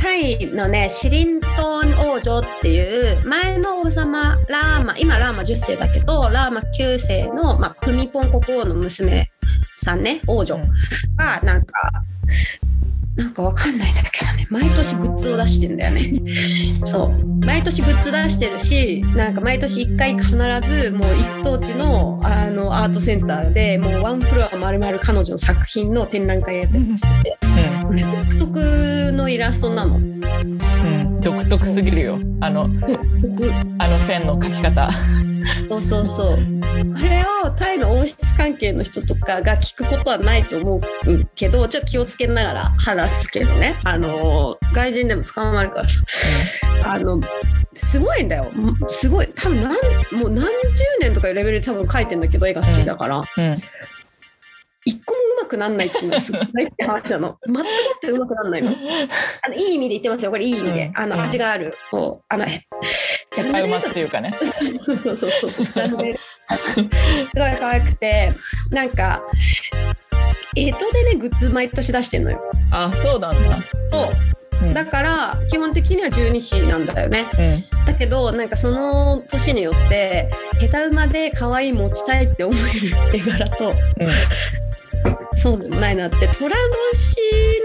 [0.00, 9.30] タイのねシリントン王女っていう前の王様ラーマ今ラーマ10世だけどラーマ9世の、まあ、プミポン国王の娘
[9.74, 10.56] さんね王女。
[10.56, 10.70] うん。
[11.16, 11.90] がなんか
[13.16, 16.10] なんかわかんないんだけどね毎年グッズを出してんだよね。
[16.84, 17.10] そう。
[17.44, 27.49] 毎年グッズ出してるしなんか毎年1回必ずもう一等地のあのアートセンターでもうワンフロア丸々彼女の作品の展覧会やったりしてて、
[27.96, 34.88] 独特のイラストなのうん、独特すぎるよあの独特あの線の描き方。
[35.68, 36.36] そうそうそう。
[36.36, 40.80] これをタイの王室関係の人とかが聞くことはないと思う
[41.34, 43.78] けど、ちょっと気をつけながら話すけどね。
[43.84, 46.02] あの、外人でも捕まるからさ。
[46.84, 47.20] あの、
[47.74, 48.50] すごいんだよ。
[48.88, 49.28] すごい。
[49.34, 49.72] 多分何、
[50.20, 50.50] もう何十
[51.00, 53.18] 年とかいうレベルで多分描いてんだけど、絵が好きだから。
[53.18, 53.62] うん
[54.90, 57.38] 一個もうまくなんないっていうのはすごいないって話なの。
[57.46, 57.64] 全くもっ
[58.00, 58.70] てうまくなんないの。
[58.70, 60.30] あのいい意味で言ってますよ。
[60.30, 60.90] これいい意味で。
[60.94, 61.76] あの、うんうん味がある。
[61.90, 64.36] こう、あの、ジャンルで言うとていうかね。
[64.84, 65.66] そうそうそうそう。
[65.66, 68.32] ジャンルですごい可愛くて、
[68.70, 69.22] なんか、
[70.56, 72.40] 江戸でね、グッズ毎年出してんのよ。
[72.72, 73.58] あそうなんだ。
[73.92, 74.12] そう
[74.62, 77.26] うんだから、基本的には十二支なんだよね。
[77.38, 77.42] う
[77.76, 83.74] んだけど、なんかその年によって、下手馬で可愛い持ちたいって思える絵柄と、
[85.42, 86.54] そうでもないなって、虎
[86.92, 87.16] 年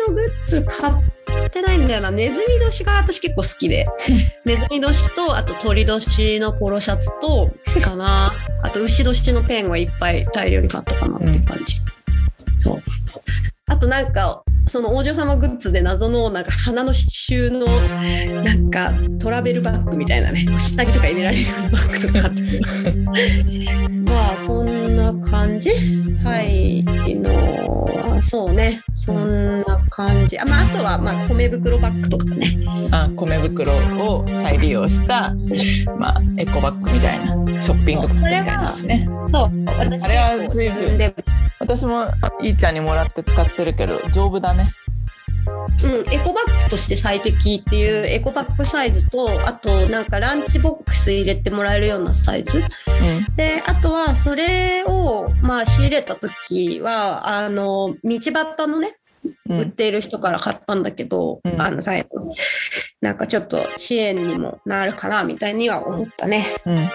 [0.07, 2.11] のグッズ買ってないんだよな。
[2.11, 3.85] ネズミ年が私結構好きで。
[4.45, 8.33] ネズミ年と、あと鳥年のポロシャツと、かな。
[8.63, 11.75] あと牛年のペンはいっぱい大量に買ったかなって感じ。
[12.57, 12.83] そう。
[13.67, 17.67] あとなんか、その王女様グッズで謎のなんか花の刺繍の
[18.43, 23.85] なんかトラベルバッグみたいなね下着とか入れられるバッグとか買って
[24.35, 25.69] まあそんな感じ？
[26.21, 28.81] タイのそうね。
[28.93, 30.37] そんな感じ。
[30.37, 32.57] あ,、まあ、あとはまあ米袋バッグとかね。
[32.91, 33.71] あ米袋
[34.05, 35.33] を再利用した、
[35.97, 38.75] まあ、エコバッグみたいなショッピングバッグみたいな。
[39.31, 41.15] そう私あれは随分
[41.59, 42.07] 私も
[42.41, 44.69] いいちゃんにもらって使ってるけど丈夫だね。
[45.83, 52.59] うん、エコバッグとして最適っていうエコバッグサイズとあとなんかランチボックス入れてもらえるようなサイズ。
[52.59, 53.35] うん。
[53.35, 58.97] であとはそれをまあ仕入れた時はあの道端のね
[59.49, 59.59] うん。
[59.59, 61.61] 売っている人から買ったんだけど、うん。
[61.61, 62.31] あのタイの
[63.01, 66.45] なんかちょっと支援にもなるかなみたいには思ったね。
[66.65, 66.89] うん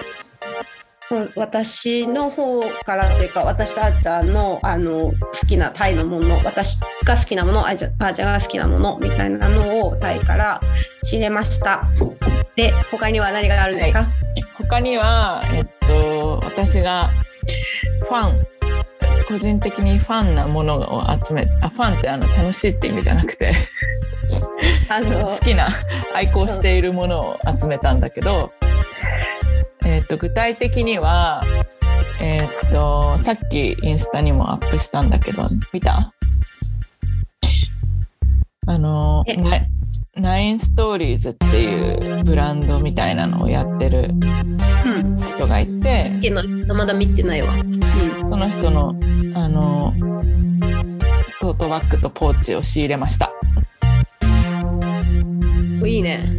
[1.34, 10.60] 私の方からというか私とあーちゃんのあの好きなタイのもの私が好きなものあーちゃんが好きなものみたいなのをタイから
[11.02, 11.88] 仕入れました。
[12.54, 14.06] で他には何があるんですか、
[14.58, 17.10] 他には、えっと、私が
[18.04, 18.46] ファン
[19.26, 23.52] 個人的にファンなものを集めあファンってあの楽しいって意味じゃなくて。
[24.88, 25.68] あの好きな
[26.14, 28.52] 愛好しているものを集めたんだけど、
[29.90, 31.42] えっと具体的には、
[32.20, 36.14] えっとさっきインスタにもアップしたんだけど見た？
[38.66, 39.37] あのえ？
[40.14, 47.55] ナインストーリーズっていうブランドみたいなのをやってるうん人がいていいのまだ見てないわ。
[47.55, 47.81] うん
[48.29, 48.94] その人の
[49.35, 49.92] あの
[51.40, 53.33] トートバッグとポーチを仕入れました
[55.83, 56.38] おいいね。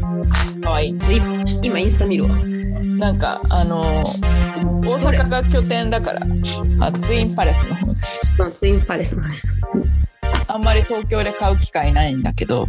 [0.64, 0.96] かわいいい
[1.62, 2.38] 今インスタ見るわ。
[3.02, 6.22] なんかあの大阪が拠点だから
[6.80, 9.42] あツインパレスの方ですまあツインパレスのね。
[10.48, 12.68] あんまり東京で買う機会ないんだけど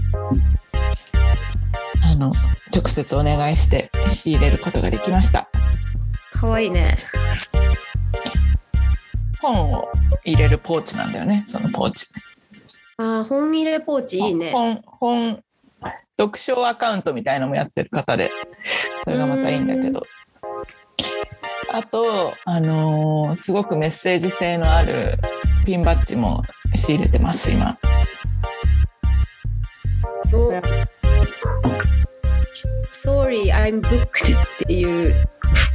[2.03, 2.33] あの
[2.75, 5.51] 直接お願いして仕入れることができました
[6.33, 6.97] かわいいね。
[9.43, 9.87] 本を
[10.25, 12.07] 入れるポーチなんだよねそのポーチ
[12.97, 14.51] あー本入れポーチいいね。
[14.51, 15.45] 本本
[16.19, 18.31] 読書アカウントみたいのもやってる方で
[19.05, 20.07] それがまたいいんだけど
[21.73, 25.19] あとあのーすごくメッセージ性のある
[25.65, 26.43] ピンバッジも
[26.75, 27.79] 仕入れてます今
[30.33, 30.53] お
[33.05, 35.29] Sorry, I'm booked っていう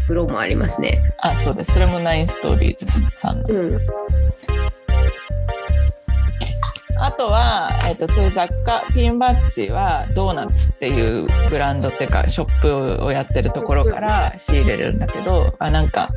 [0.07, 1.01] 袋もありますね。
[1.19, 3.77] あそうですそれもナインストーリーズさんのうん。
[6.99, 16.11] あとは、えっとそういう雑貨ピンバッジはドーナツっていうブランドっていうかショップをやってるところから仕入れるんだけどあなんか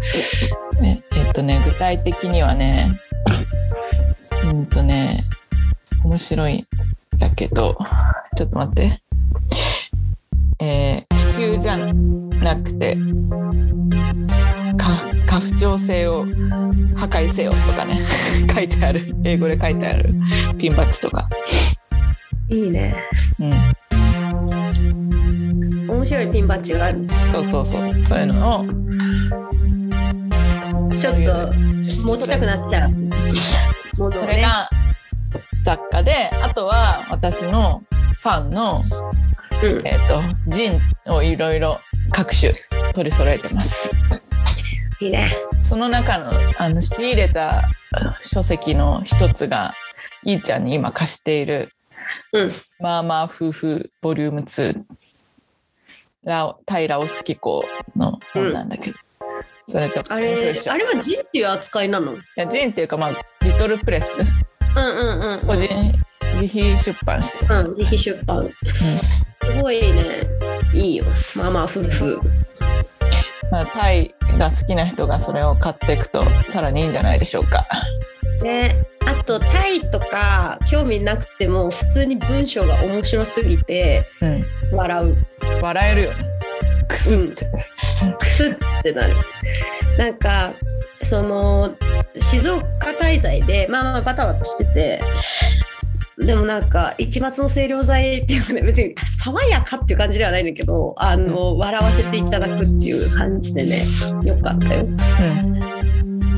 [0.82, 3.00] ええっとね具体的にはね
[4.44, 5.24] うんとね
[6.04, 6.66] 面白いん
[7.18, 7.76] だけど
[8.36, 9.02] ちょっと待って。
[10.60, 13.00] えー地球じゃなくてか
[15.60, 16.24] 家父長制を
[16.96, 18.00] 破壊せよとかね
[18.54, 20.14] 書いてある英語で書いてある
[20.58, 21.28] ピンバッジとか、
[22.48, 22.96] いいね。
[23.38, 23.50] うん、
[25.90, 27.06] 面白いピンバッジがある。
[27.26, 28.64] そうそうそうそういうのを
[30.96, 31.52] ちょっと
[32.04, 32.90] 持ちたくなっちゃう。
[33.98, 34.12] もの。
[34.14, 34.70] それが
[35.62, 37.82] 雑貨であとは私の
[38.20, 38.82] ファンの、
[39.62, 39.86] うん。
[39.86, 41.80] えー、とジンをいろいろ
[42.12, 42.54] 各種
[42.94, 43.90] 取り揃えてます。
[45.00, 45.28] いいね。
[45.70, 47.70] その中のあの仕入れた
[48.22, 49.72] 書籍の一つが
[50.24, 51.70] いーちゃんに今貸している
[52.32, 52.52] うん。
[52.80, 54.82] 「まあまあ夫婦ボリューム2
[56.24, 58.96] ラオ」タイラオスキコの本なんだけど、
[59.68, 62.14] それとかあれあれはジンっていう扱いなの？
[62.14, 63.10] うんいやジンっていうかまあ
[63.44, 65.46] リトルプレスうんうん。
[65.46, 65.68] 個人
[66.40, 68.50] 自費出版してる、うん自費出版。
[69.44, 70.02] すごいね。
[70.74, 71.04] いいよ。
[71.36, 72.20] まあまあ夫婦。
[73.50, 77.66] まあ、タイが好きな人がそれを買っていくとさらにいいんじゃないでしょうか。
[78.42, 78.86] ね。
[79.06, 85.16] あとタイとか興味なくても普通に文章が面白すぎてうん、笑う。
[85.62, 86.24] 笑えるよね。
[86.88, 87.46] くすって。
[88.18, 89.14] クスってなる。
[89.98, 90.54] なんか
[91.02, 91.74] その
[92.18, 92.66] 静岡
[93.00, 95.02] 滞在でまあまあバタバタしてて
[96.26, 103.84] でもなんか一末の清涼剤っていうかね別に爽やかっていう感じではないんだけどあの笑わせていただくっていう感じでね
[104.22, 104.84] よかったよ。
[104.84, 105.60] うん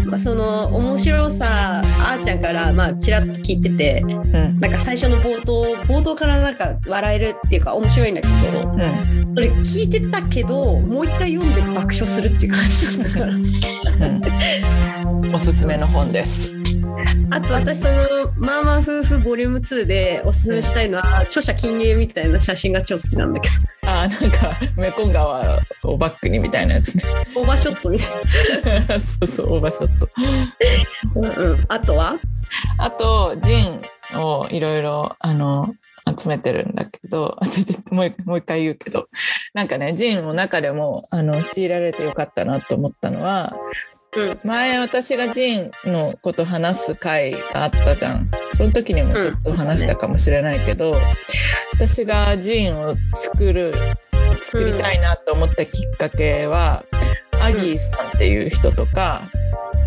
[0.07, 13.33] まあ、その面白さあーちゃんからまあちらっと聞いててうんなんか最初の冒頭冒頭からなんか笑えるっていうか面白いんだけどうんそれ聞いてたけどもう一回読んで爆笑するっていう感じだったから。
[14.09, 16.57] うん、おすすめの本です。
[17.31, 23.49] あと私そのまあまあ夫婦ボリューム2でおすすめしたいのは著者禁影みたいな写真が超好きなんだけ
[23.87, 27.05] あーなんかメコン川をバックにみたいなやつね。
[27.35, 27.91] どオーバーショット？
[27.91, 31.21] みたいそうそうオーバーショット。
[31.21, 32.19] な、うんうん、あとは？
[32.79, 33.83] あとジン
[34.15, 35.75] をいろいろあの
[36.19, 37.39] 集めてるんだけど
[37.91, 39.09] もう一もう一回言うけど。
[39.55, 43.92] なんかねジンの中でもあの強いられてよかったなと思ったのはうん
[44.45, 48.31] 前私がジンのこと話す回があったじゃん。
[48.51, 50.95] その時にもちょっと話したかもしれないけど、
[51.73, 53.75] 私がジンを作る
[54.43, 56.85] 作りたいなと思ったきっかけは、
[57.41, 59.31] アギーさんっていう人とか、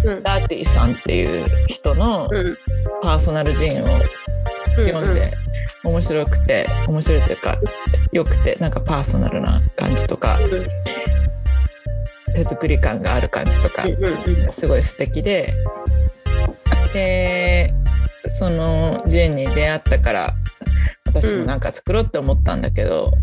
[0.03, 0.23] うん。
[0.23, 2.57] ダーティーさんっていう人のうん。
[3.01, 3.87] パーソナルジンを
[4.77, 5.33] 読んで
[5.83, 7.57] 面白くて面白いというか
[8.11, 10.39] 良くてなんかパーソナルな感じとか
[12.35, 13.85] 手作り感がある感じとか
[14.51, 15.53] すごい素敵で。
[16.93, 17.73] で
[18.39, 20.35] その zine に出会ったから
[21.05, 23.13] 私もなんか作ろうって思ったんだけど、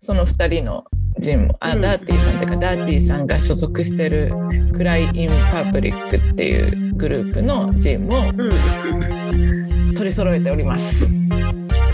[0.00, 0.84] その2人の
[1.18, 1.80] zine もあ、うん。
[1.80, 4.32] ダーティーさんっていうかダーティーさんが所属してる
[4.74, 9.94] クライ・イン・パブリックっていうグループの zine もうん。
[9.94, 11.10] 取り揃えております。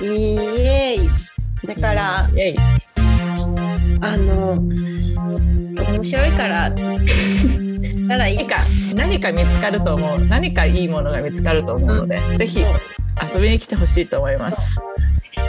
[0.03, 1.67] イエーイ。
[1.67, 2.57] だからイエイ
[4.01, 6.71] あの面白いから。
[8.09, 8.37] ただいい。
[8.37, 8.57] 何か
[8.95, 10.21] 何か見つかると思う。
[10.27, 14.81] 何かいいものが見つかると思うので、ぜひ遊びに来てほしいと思います。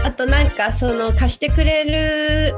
[0.03, 1.83] あとなんかその貸してくれ
[2.51, 2.55] る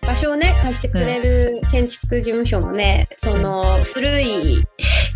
[0.00, 4.64] 場所をね貸してくれる建築事務所もね、その古い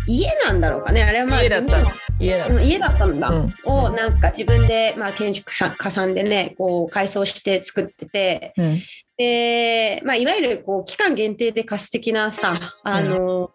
[0.07, 1.03] 家なんだろうかね。
[1.03, 1.77] あれはまあ家だった
[2.19, 3.53] 家だ家だったんだ、うん。
[3.65, 8.79] をなんか自分で、まあ、建築さ家さんでねこう改装して作っててうん。
[9.17, 13.51] で、まあ、いわゆるこう期間限定で貸す的なさあの、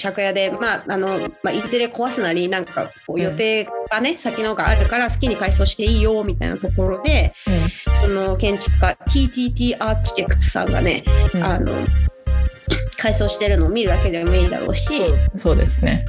[0.00, 7.32] 借家で、まああのまあ、いずれ壊すなりなんかこう予定がね、先のがあるから好きに改装していいよみたいなところで
[8.02, 11.44] その建築家 TTT アーキテクツさんがね、うん。
[11.44, 11.86] あの
[12.96, 14.90] 改装してるのを見るだけでもいいだろうし。
[15.34, 16.06] そうですね。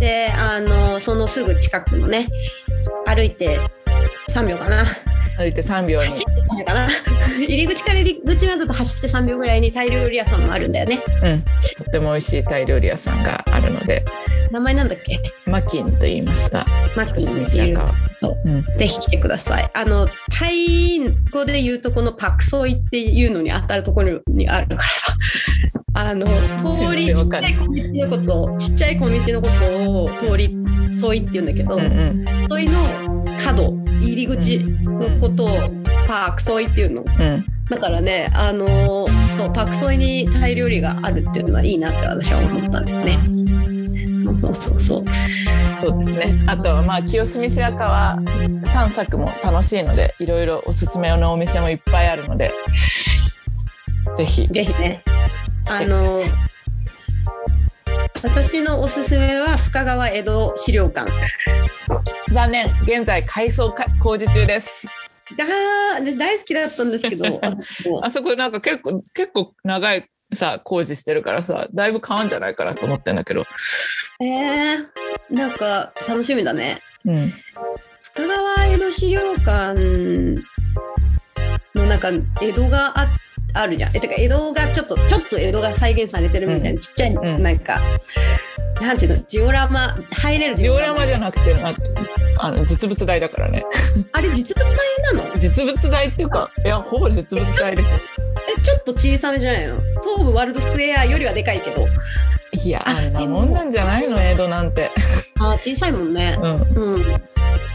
[0.00, 2.28] であのそのすぐ近くのね
[3.06, 3.60] 歩いて
[4.30, 4.84] 3秒かな。
[5.38, 6.06] 歩いて3秒に。
[6.06, 6.88] 走って3秒かな。
[7.46, 11.02] 入り口から入り口までだと走って3秒ぐらいにタイ料理屋さんもあるんだよね。
[11.22, 14.04] うん、とっても美味しいタイ料理屋さんがあるので。
[14.50, 15.20] 名前なんだっけ？
[15.44, 16.66] マキンと言いますが。
[16.96, 17.78] マッキー住っていう。
[18.14, 18.48] そう。
[18.48, 18.64] うん。
[18.76, 19.70] ぜひ来てください。
[19.74, 25.14] あのタイ語で言うとこのパクソイっていうのに当たるところにあるからさ
[25.98, 26.26] あの
[26.58, 27.70] 通りちっちゃい小道
[28.06, 32.26] のことをちっちゃい小道のことを通り沿いって言うんだけど、うんうん
[32.58, 35.48] 沿いの角入り口のことを
[36.06, 43.36] パークソイっていうのうんだからねあのそうパークソイにタイ料理があるっていうのはいいなって私は思ったんですね
[44.18, 45.04] そうそうそうそう。
[45.80, 46.44] そうですね。
[46.46, 48.18] あとまあ清澄白河
[48.66, 52.52] 散策も楽しいので、いろいろおすすめのお店もいっぱいあるので、
[54.16, 54.48] ぜひ。
[54.48, 55.02] ぜひね。
[55.68, 56.22] あの
[58.22, 61.10] 私のおすすめは深川江戸資料館。
[62.32, 64.88] 残念、現在改装か工事中です。
[65.40, 67.40] あー私大好きだったんですけど、
[68.02, 73.44] あそこなんか結構結構長いさ工事してるからさ、だいぶ変わんじゃないかなと思ってんだけど。
[74.20, 74.86] えー、
[75.30, 76.78] なんか楽しみだね。
[77.04, 77.34] うん。
[78.02, 79.74] 深川江戸資料館
[81.74, 82.10] のなんか
[82.40, 83.08] 江戸があ
[83.58, 83.96] あるじゃん。
[83.96, 87.80] えてか江戸がちょっとちょっと江戸が再現されてるみたいな、ちっちゃい、んなんか
[88.80, 89.24] なんていうの？
[89.26, 91.54] ジオラマ入れるジオラマじゃなくて
[92.38, 93.62] あの実物大だからね。
[94.12, 95.38] あれ実物大なの？
[95.38, 97.96] 実物大っていうか、いやほぼ実物大でしょ。
[98.58, 99.80] えちょっと小さめじゃないの？
[100.02, 101.86] 東武ワールドスクエアよりはでかいけど、
[102.52, 104.22] いやああんなもんなんじゃないの？
[104.22, 104.90] 江戸なんて。
[105.38, 106.38] あー小さいもんね。
[106.42, 106.94] うん。
[106.94, 107.20] うん。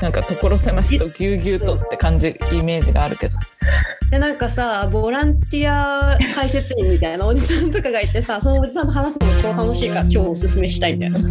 [0.01, 3.38] なんか所狭しとぎゅうぎゅうとって感じイメージがあるけど。
[4.12, 11.14] でなんかさボランティア解説員みたいなおじさんとかがいてさ そのおじさんと話すの超楽しいから超おすすめしたいんだよ。
[11.18, 11.30] なん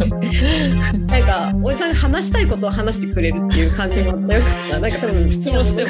[1.23, 4.79] かおじさんが話したいことを話してくれるっていう感じがあったよかった。
[4.79, 5.89] なんか多分質問しても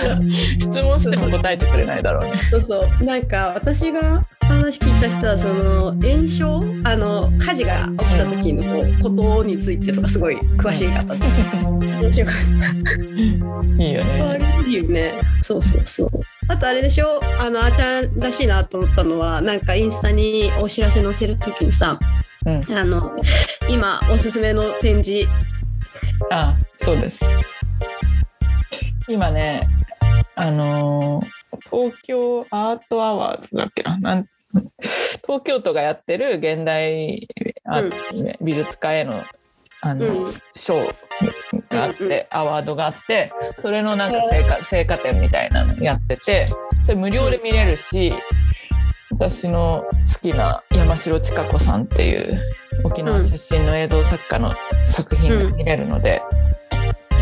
[0.59, 2.41] 質問しても答えてくれないだろうね。
[2.51, 11.19] そうそうなんか私が話聞いた人はその炎症あの火事が起きた時のことについてとかすごい詳しい方で
[12.03, 13.83] 面白かった。
[13.83, 14.37] いいよあね。
[14.63, 15.13] れいいよね。
[15.41, 16.09] そうそうそう。
[16.51, 17.21] あとあれでしょ？
[17.39, 21.97] あのあーちゃんらしいなと思ったのはなんかインスタにお知らせ載せるときにさ
[22.45, 22.65] うん。
[22.77, 23.15] あの
[23.69, 25.29] 今おすすめの展示。
[26.29, 27.23] あそうです。
[29.07, 29.65] 今ね、
[30.35, 31.25] あのー
[31.69, 33.97] 東京アートアワーズだっけな？
[33.99, 34.27] なん
[35.25, 37.29] 東京都がやってる現代
[37.63, 37.95] アート
[38.41, 39.23] 美術家への
[39.79, 40.33] あの、うん。
[40.53, 40.93] 賞
[41.71, 46.47] があって、アワードがあってそれのなんか成果成果展みたいなのやってて
[46.83, 48.13] それ無料で見れるし
[49.11, 52.39] 私の好きな山城千佳子さんっていう
[52.83, 54.53] 沖縄出身の映像作家の
[54.83, 56.21] 作品が見れるので、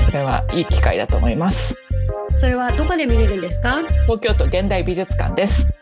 [0.05, 1.75] それはいい機会だと思います。
[2.37, 3.81] それはどこで見れるんですか？
[4.05, 5.73] 東京都現代美術館です。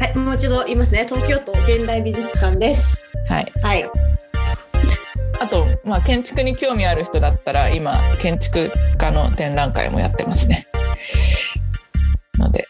[0.00, 3.52] はいもう一度言いますね東京都現代美術館ですはい。
[3.62, 3.90] はい
[5.40, 10.66] あと、まあ、建築に興味ある人だったら、今、建築家の展覧会もやってますね。
[12.38, 12.66] ので、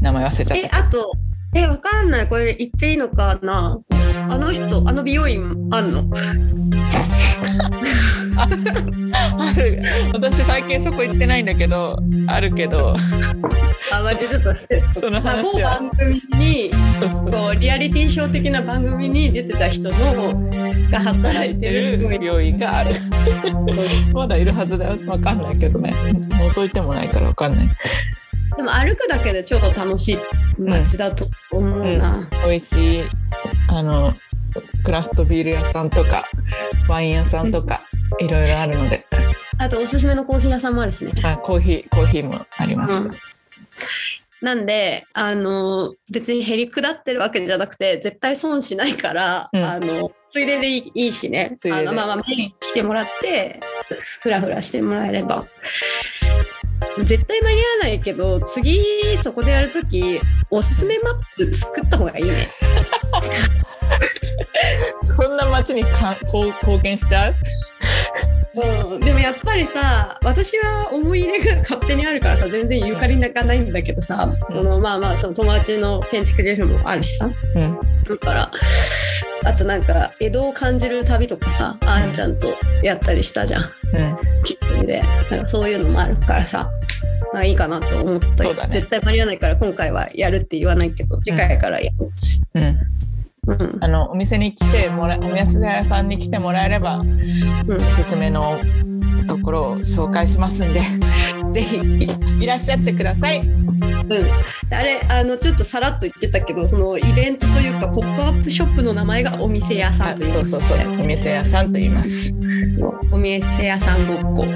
[0.00, 0.78] 名前忘れちゃった。
[0.78, 1.12] えあと
[1.54, 3.78] えわかんないこれ言っていいのかな？
[4.30, 6.04] あの人あの美容院あんの？
[8.38, 8.46] あ
[9.56, 9.82] る。
[10.14, 11.98] 私、最近そこ行ってないんだけど、
[12.28, 12.96] あるけど、
[13.92, 14.54] あ待ってちょっと
[15.00, 15.80] その話は。
[15.80, 16.70] 番組に
[17.30, 20.34] こうリアリティショー的な番組に出てた人の
[20.90, 22.94] が働いてる病院病院がある。
[24.14, 24.98] まだいるはずだよ。
[25.06, 25.92] わかんないけどね。
[26.30, 27.68] 覗いてもないからわかんない。
[28.56, 30.18] でも歩くだけで超楽しい
[30.60, 32.28] 街だと思うな。
[32.44, 33.02] 美味しい、
[33.68, 34.14] あの、
[34.84, 36.28] クラフトビール屋さんとか、
[36.88, 37.82] ワイン屋さんとか、
[38.20, 39.06] いろいろあるので、
[39.58, 41.12] あとおすすめのコーヒー屋さんもあるしね。
[41.22, 43.02] あコーヒー、コーヒーもあります。
[43.02, 43.12] うん
[44.42, 53.60] なんであの別にへりくだってるわけじゃなくて絶対損しないから、うんあのついででいいいいしねあのまあまあ来てもらって
[54.20, 55.44] ふらふらしてもらえれば。
[57.04, 58.82] 絶対間に合わないけど次
[59.22, 60.20] そこでやるとき
[60.50, 62.50] おすすめマップ作った方がいいね。
[65.16, 67.34] こんな街にかこう貢献しちゃう？
[68.54, 77.30] うん、でもやっぱりさ私は思い入れが勝手にあるからさ全然ゆかりなかないんだけどさ、そのまあまあその友達の建築ジェフもあるしさ。
[77.54, 77.78] うん。
[78.06, 78.50] だから
[79.44, 84.16] あとなんか江戸を感じる旅とかさあーちゃんとやったりしたじゃんうん。
[84.44, 86.70] キッチンでなんかそういうのもあるからさ
[87.32, 92.10] まあいいかなと思ったね絶対間に合わないから今回はやるって言わないけど次回からやる、
[92.54, 92.62] うん。
[92.62, 92.78] うん
[93.80, 97.76] あの、お店に来てもら、お店屋さんに来てもらえれば、うん。
[97.76, 98.60] おすすめの
[99.26, 100.80] ところを紹介しますんで、
[101.52, 103.40] ぜひいいらっしゃってください。
[103.40, 112.32] うん、あれあのちょっとさらっと言ってたけどそのイベントというかポップアップショップの名前がお店屋さあんといそうそうそう、お店屋さんと言います。
[113.10, 114.50] お店屋さんごっこ、うん。
[114.50, 114.54] う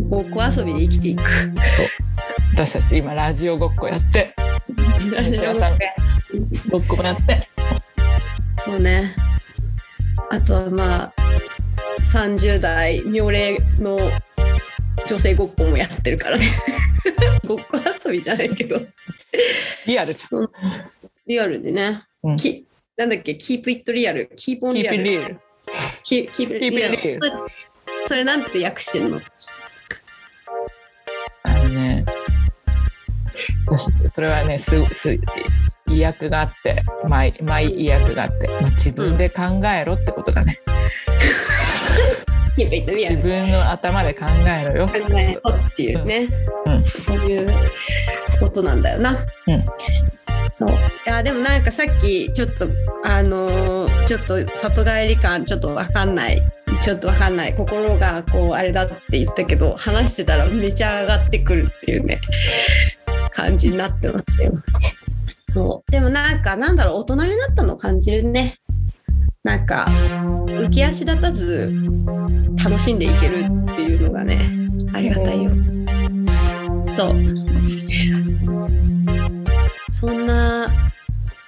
[0.00, 0.08] ん。
[0.08, 1.28] ごっこ遊びで生きていく。
[1.30, 1.86] そう。
[2.54, 4.34] 私たち今 ラジオごっこやって、
[5.18, 5.78] お店屋さん
[6.70, 7.57] ごっこもやって。
[8.68, 9.14] そうね。
[10.30, 11.14] あとはまあ
[12.12, 13.98] 30代妙齢の
[15.06, 16.44] 女性ごっこもやってるからね。
[17.48, 18.78] ごっこ遊びじゃないけど。
[19.86, 20.50] リアルじゃん。
[21.26, 22.36] リアルでね、うん。
[22.36, 22.66] き
[22.98, 25.02] なんだっけ、keep it real、keep on キープ real。
[25.02, 25.40] リール
[26.04, 27.32] Keep it real real それ
[28.08, 29.20] それなんて訳してんの？
[31.44, 32.04] あのね
[33.66, 35.18] 私それはねすす
[35.90, 40.60] 意訳があって毎毎意訳があって、まあ、自分で考えろってことだね、
[42.56, 43.16] 自。
[43.16, 44.88] 分の頭で考えろよ。
[44.88, 46.28] 考えろっていうね、
[46.66, 46.84] うん。
[47.00, 47.50] そういう
[48.40, 49.16] ことなんだよな。
[49.46, 49.64] うん。
[50.50, 50.70] そう。
[50.70, 50.74] い
[51.06, 52.68] やでもなんかさっきちょっと
[53.04, 56.42] あのーちょっと里帰り感ちょっとわかんない。
[56.80, 57.54] ちょっとわかんない。
[57.54, 62.20] 心がこうあれだって言ったけど話してたらめちゃ上がってくるっていうね。
[63.30, 64.52] 感じになってますよ。
[65.48, 68.56] そうでもなんかなんだろう大人になったのを感じるね。
[69.44, 69.86] なんか
[70.46, 71.72] 浮き足立たず
[72.62, 74.50] 楽しんでいけるっていうのがね
[74.92, 75.50] ありがたいよ。
[76.94, 77.38] そう。
[80.00, 80.68] そんな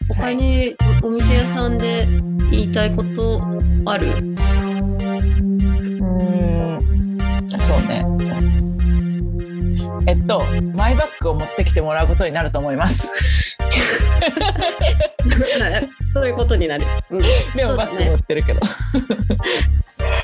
[0.09, 2.07] 他にお店屋さんで
[2.51, 3.41] 言いたいこと
[3.87, 4.17] ある、うー
[6.77, 8.05] んそうね
[10.07, 10.43] えっと
[10.75, 13.50] マイバッグを持ってきてもらうことになると思います
[16.15, 16.87] そういうことになる。
[17.11, 17.27] うん、で
[17.67, 18.61] もバッグ持ってるけど、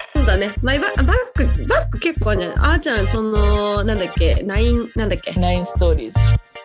[0.08, 0.52] そうだね。
[0.62, 5.32] マイババッグバッグ結構あるんじゃないあーちゃんそのなんだっけナインなんだっけ？
[5.32, 6.18] ナインストーリーズ。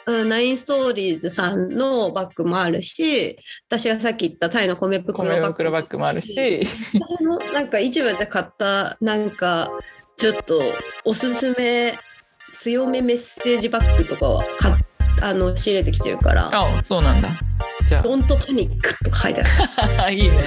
[0.08, 3.38] うんナインストーリーズさんのバッグもあるし
[3.70, 6.62] 私がさっき言ったタイの米袋バッグバッグもあるし。
[6.96, 9.72] 私もなんか市場で買ったなんか
[10.18, 10.60] ちょっと
[11.06, 11.94] おすすめ
[12.54, 14.76] 強めメッセージバッグとかは買っ
[15.22, 16.50] あの仕入れてきてるから。
[16.52, 17.40] あそうなんだ。
[17.88, 20.04] じ「ゃドントパニック」とか書いてある。
[20.04, 20.44] あ いいね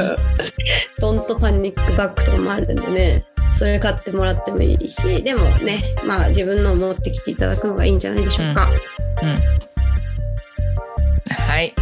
[0.98, 3.24] 「ドントパニックバッグ」とかもあるんでね。
[3.54, 5.22] それ買ってもらってもいいし。
[5.22, 8.68] でもねまあ自分のを持ってきていただくのがいいんじゃないでしょうか、
[9.22, 9.42] うん。
[11.34, 11.74] はい。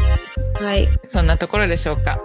[0.61, 0.89] はい。
[1.07, 2.21] そんなところでしょうか、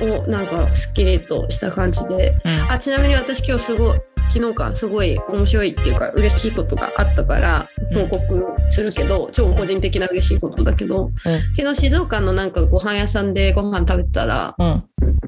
[0.00, 2.34] おなんかすっきりとした感じで。
[2.44, 2.70] うん。
[2.70, 4.00] あちなみに私今日すごい
[4.30, 11.10] 昨日かすごい面白いっていうか嬉しいことがあったから報告するけど、超個人的な嬉しいことだけど、
[11.56, 14.84] 昨日静岡のなんかご飯屋さんでご飯食べてたらうん。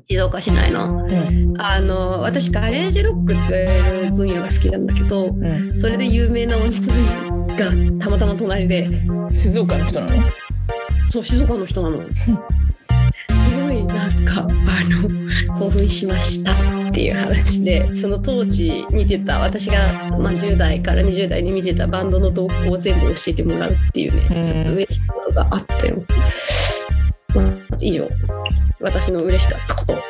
[0.08, 1.46] 静岡市内のうん。
[1.60, 5.78] あの私ガレージロックって言われる分野が好きなんだけどうん。
[5.78, 7.56] それで有名なおじさんが
[8.04, 8.90] たまたま隣で
[9.32, 10.22] 静岡の人なの？
[11.10, 12.02] そう静岡の人なの。
[13.48, 14.46] すごいなんかあ
[15.48, 16.52] の興奮しました
[16.90, 24.46] っていう話でその当時見てた私が、まあ、10代から20代に見てたバンドの動向を全部教えてもらうっていうね、うん。
[24.46, 26.02] ちょっと嬉しいことがあったよ。
[27.28, 28.08] まあ、以上
[28.80, 30.02] 私の嬉しかったこと。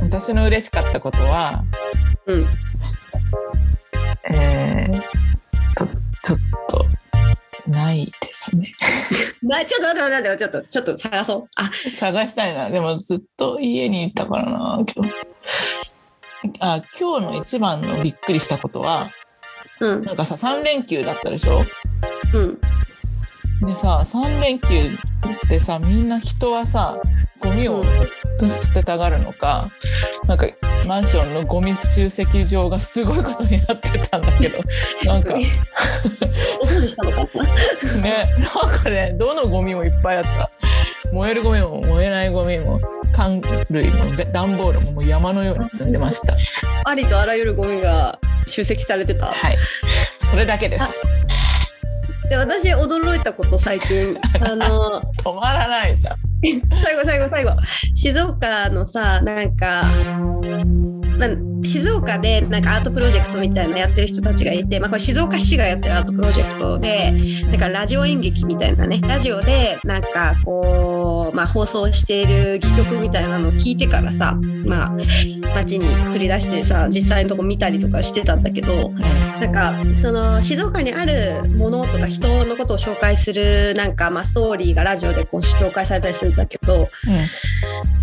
[0.00, 1.64] 私の嬉しかったことは
[2.26, 2.46] うん、
[4.28, 5.00] えー、
[5.76, 5.86] と
[6.22, 6.38] ちょっ
[6.68, 6.86] と
[7.70, 8.72] ないですね。
[9.42, 11.48] なちょっと待って待ってちょっとちょっと探そう。
[11.54, 11.70] あ。
[11.72, 12.70] 探したいな。
[12.70, 15.33] でもずっと家にいたからな今日
[16.60, 19.10] あ今日の一番のびっくりしたことは
[19.80, 20.04] うん。
[20.04, 21.64] なんかさ3連休だったでしょ？
[22.34, 23.66] うん。
[23.66, 24.66] でさ3連休
[25.46, 27.00] ってさみんな人はさ
[27.40, 27.82] ゴミを
[28.40, 29.70] 捨てたがるのか
[30.26, 30.46] なんか
[30.86, 34.58] マンションのゴミ集積場がすごいことになってたんだけど
[35.10, 35.46] なんかね
[36.60, 37.48] お掃除したのかな？
[38.70, 40.50] なんかねどのゴミもいっぱいあった
[41.14, 42.80] 燃えるゴミも燃えないゴミも
[43.12, 43.40] 缶
[43.70, 46.34] 類もべ段ボールももう山のように積んでました。
[46.84, 49.26] ありとあらゆるゴミが集積されてた。
[49.26, 49.58] はい。
[50.28, 51.00] それだけです。
[52.28, 54.18] で私驚いたこと最近。
[54.40, 56.16] あの止まらないじゃん。
[56.82, 57.50] 最後最後最後。
[57.94, 59.84] 静岡のさなんか、
[61.16, 61.28] まあ、
[61.64, 67.12] 静岡でなんかアートプロジェクトみたいなのやってる人たちがいて、まあ、これ静岡市がやってるアートプロジェクトで
[67.46, 69.00] なんかラジオ演劇みたいなね。
[69.00, 74.90] ラジオでなんかこう、まあ、放送している戯曲みたいなのを聞いてからさ、まあ、
[75.54, 78.90] 街に繰り出してさ実際のとこ見たりとかしてたんだけど
[79.40, 86.88] なんかその静岡にあるものとか人のことを紹介するなんかまあストーリーがラジオでこう紹介されたりするんだけど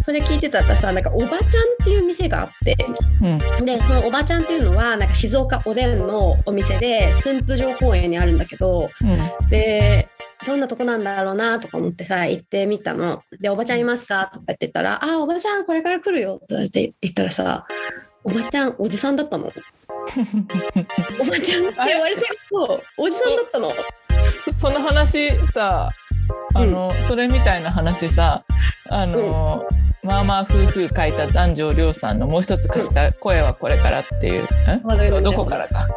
[0.04, 1.48] それ聞いてたらさなんかおばちゃんっ
[1.84, 2.76] ていう店があって
[3.22, 3.66] うんうん。
[3.66, 9.50] でそのおばちゃんっていうのはなんか静岡おでんのお店で駿府城公園にあるんだけどうん。
[9.50, 10.08] で
[10.46, 13.24] どんなとこなんだろうなとか思ってさ行ってみたの。
[13.40, 17.66] で「おばちゃんいますか?」とか言ってたら「あおばちゃんこれから来るよ」って言われて言ったらさ
[18.24, 19.52] おばちゃんおじさんだったの。
[21.20, 23.72] おばちゃんって言われてるとおじさんだったの。
[24.60, 25.90] その話さ
[26.54, 28.44] あの、それみたいな話さ
[28.90, 29.66] あの、
[30.04, 34.48] まあまあ夫婦書いた男女亮さんのもう一つ貸した声はこれからっていう、
[34.84, 35.88] まだ読んでないんどこからか。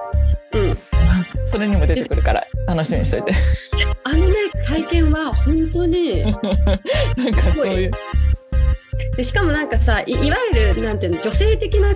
[0.52, 0.78] うん。
[1.46, 3.32] それにも出てくるから楽しみにしといて
[4.04, 4.34] あのね
[4.66, 6.34] 体験は本当に なん
[7.34, 7.90] かそういう。
[9.16, 11.94] でしかもなんかさいいわゆるなんていうの女性的な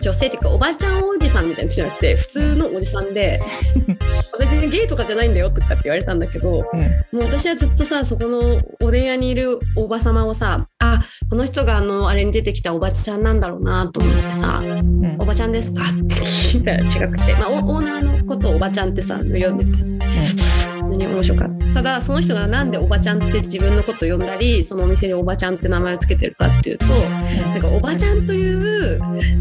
[0.00, 3.40] 女性っていうかおばちゃんおじさんみたいな人じゃなくて普通のおじさんで
[4.38, 7.18] 別にゲイとかじゃないんだよとかって言われたんだけどうん。
[7.18, 20.02] もう私はずっとさそこのおでん屋にいるおば様をさあこの人があのあれに出てきたおばちゃんなんだろうなと思ってさうん「おばちゃんですか?」って聞いたら違くて、まあ、オオーナーのことをおばちゃんってさ呼んでて。
[20.22, 20.61] 普通
[21.06, 21.74] に面白かった。
[21.74, 28.98] ただその人が何でおばちゃんって自分のこと呼んだりそのお店におばちゃんって名前を付けてるかっていうとなんかおばちゃんという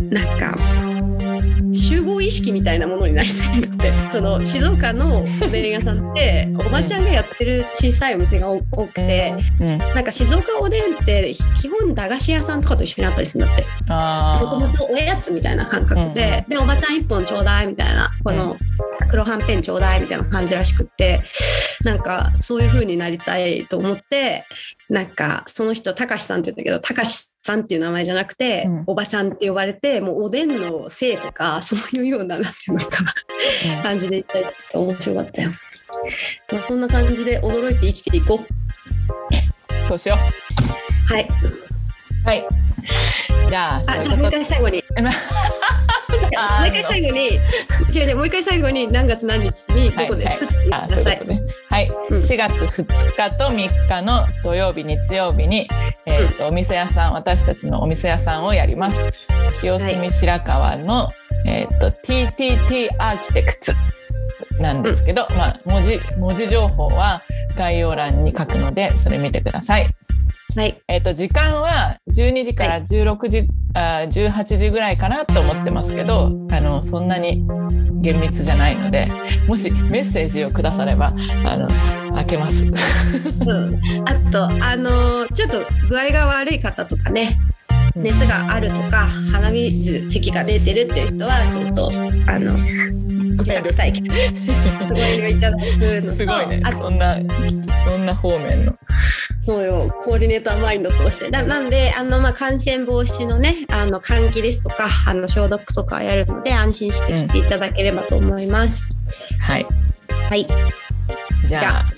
[0.09, 0.55] なんか
[1.74, 3.91] 集合意識みたいなものになりたいのって。
[4.11, 9.78] その静岡のおでん屋さんっておばちゃんがやってる小さいお店が多くてうん。
[9.78, 13.61] なんか静岡おでんって基本駄菓子屋さんとかと一緒にあったりするんだって。
[13.63, 18.57] もとあもとおやつみたいな感覚で、でおばちゃん一本ちょうだいみたいなこの
[19.09, 21.24] 黒はんぺんちょうだいみたいな感じらしくって
[21.84, 24.45] なんかそういう風になりたいと思って
[24.89, 33.14] なんかその人たかしさんって言うんだけどたかしさんっていう名前じゃなくて、うんおばちゃんって呼ばれてもうおでんの姓とか そういうようななんていうのかな
[33.80, 35.52] あ、感じでいったりって面白かったよ。
[36.52, 38.44] まあ、そんな感じで驚いて生きていこ
[39.72, 41.14] うんそうしよう。
[41.14, 41.24] はい。
[41.24, 42.28] う。
[42.28, 42.48] はい。
[43.50, 44.84] じゃあ、あ、じゃあもう一回最後に。
[46.38, 47.39] あもう一回最後に、違う
[47.91, 50.88] 違う、もう一回最後に何月何日にどこではいすって言あ。
[50.89, 51.41] そういうことね。
[51.70, 55.68] はい、うん4月2日と3日の土曜日、日曜日に、
[56.05, 59.28] えーとお店屋さん、私たちのお店屋さんをやります。
[59.59, 61.12] 清澄白河の、
[61.45, 63.74] えっ、と TTT アーキテクツ
[64.59, 67.22] なんですけど、まあ文字文字情報は
[67.57, 69.89] 概要欄に書くので、それ見てください。
[70.56, 70.82] はい。
[70.88, 77.45] えっ、と時間は12時から16時、あー18時ぐらいかなと思ってますけど、あのそんなに
[78.02, 79.10] 厳密じゃないので、
[79.47, 81.14] もしメッセージをくだされば
[81.45, 81.68] あの
[82.16, 82.66] 開けます。
[82.68, 87.39] うん、あと、あのーちょっと具合が悪い方とかね、
[87.95, 91.91] 熱があるとか、鼻水、咳が出てるっていう人は、ちょっと、
[92.28, 92.58] あの、
[93.38, 94.02] 自宅待機。
[94.10, 94.16] ご
[94.98, 96.72] 遠慮いただくのとすごいねあ。
[96.74, 97.18] そんな
[97.86, 98.78] そんな方面の。
[99.40, 101.30] そうよ、コーディネーターマインドとして。
[101.30, 109.00] ななんで、あの、まあ、感染防止のね、あの、換気ですとか、あの、消毒とかやるので、安心して来ていただければと思います。
[109.40, 109.66] はい。
[110.30, 110.48] はい。
[111.48, 111.92] じゃあ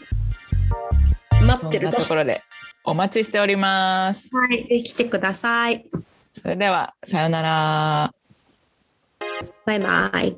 [1.44, 1.98] 待ってると。
[1.98, 2.42] ところで
[2.84, 4.36] お待ちしております。
[4.36, 4.84] はい。
[4.84, 5.86] 来てください。
[6.34, 8.14] それではさようなら。
[9.66, 10.36] バイバイ。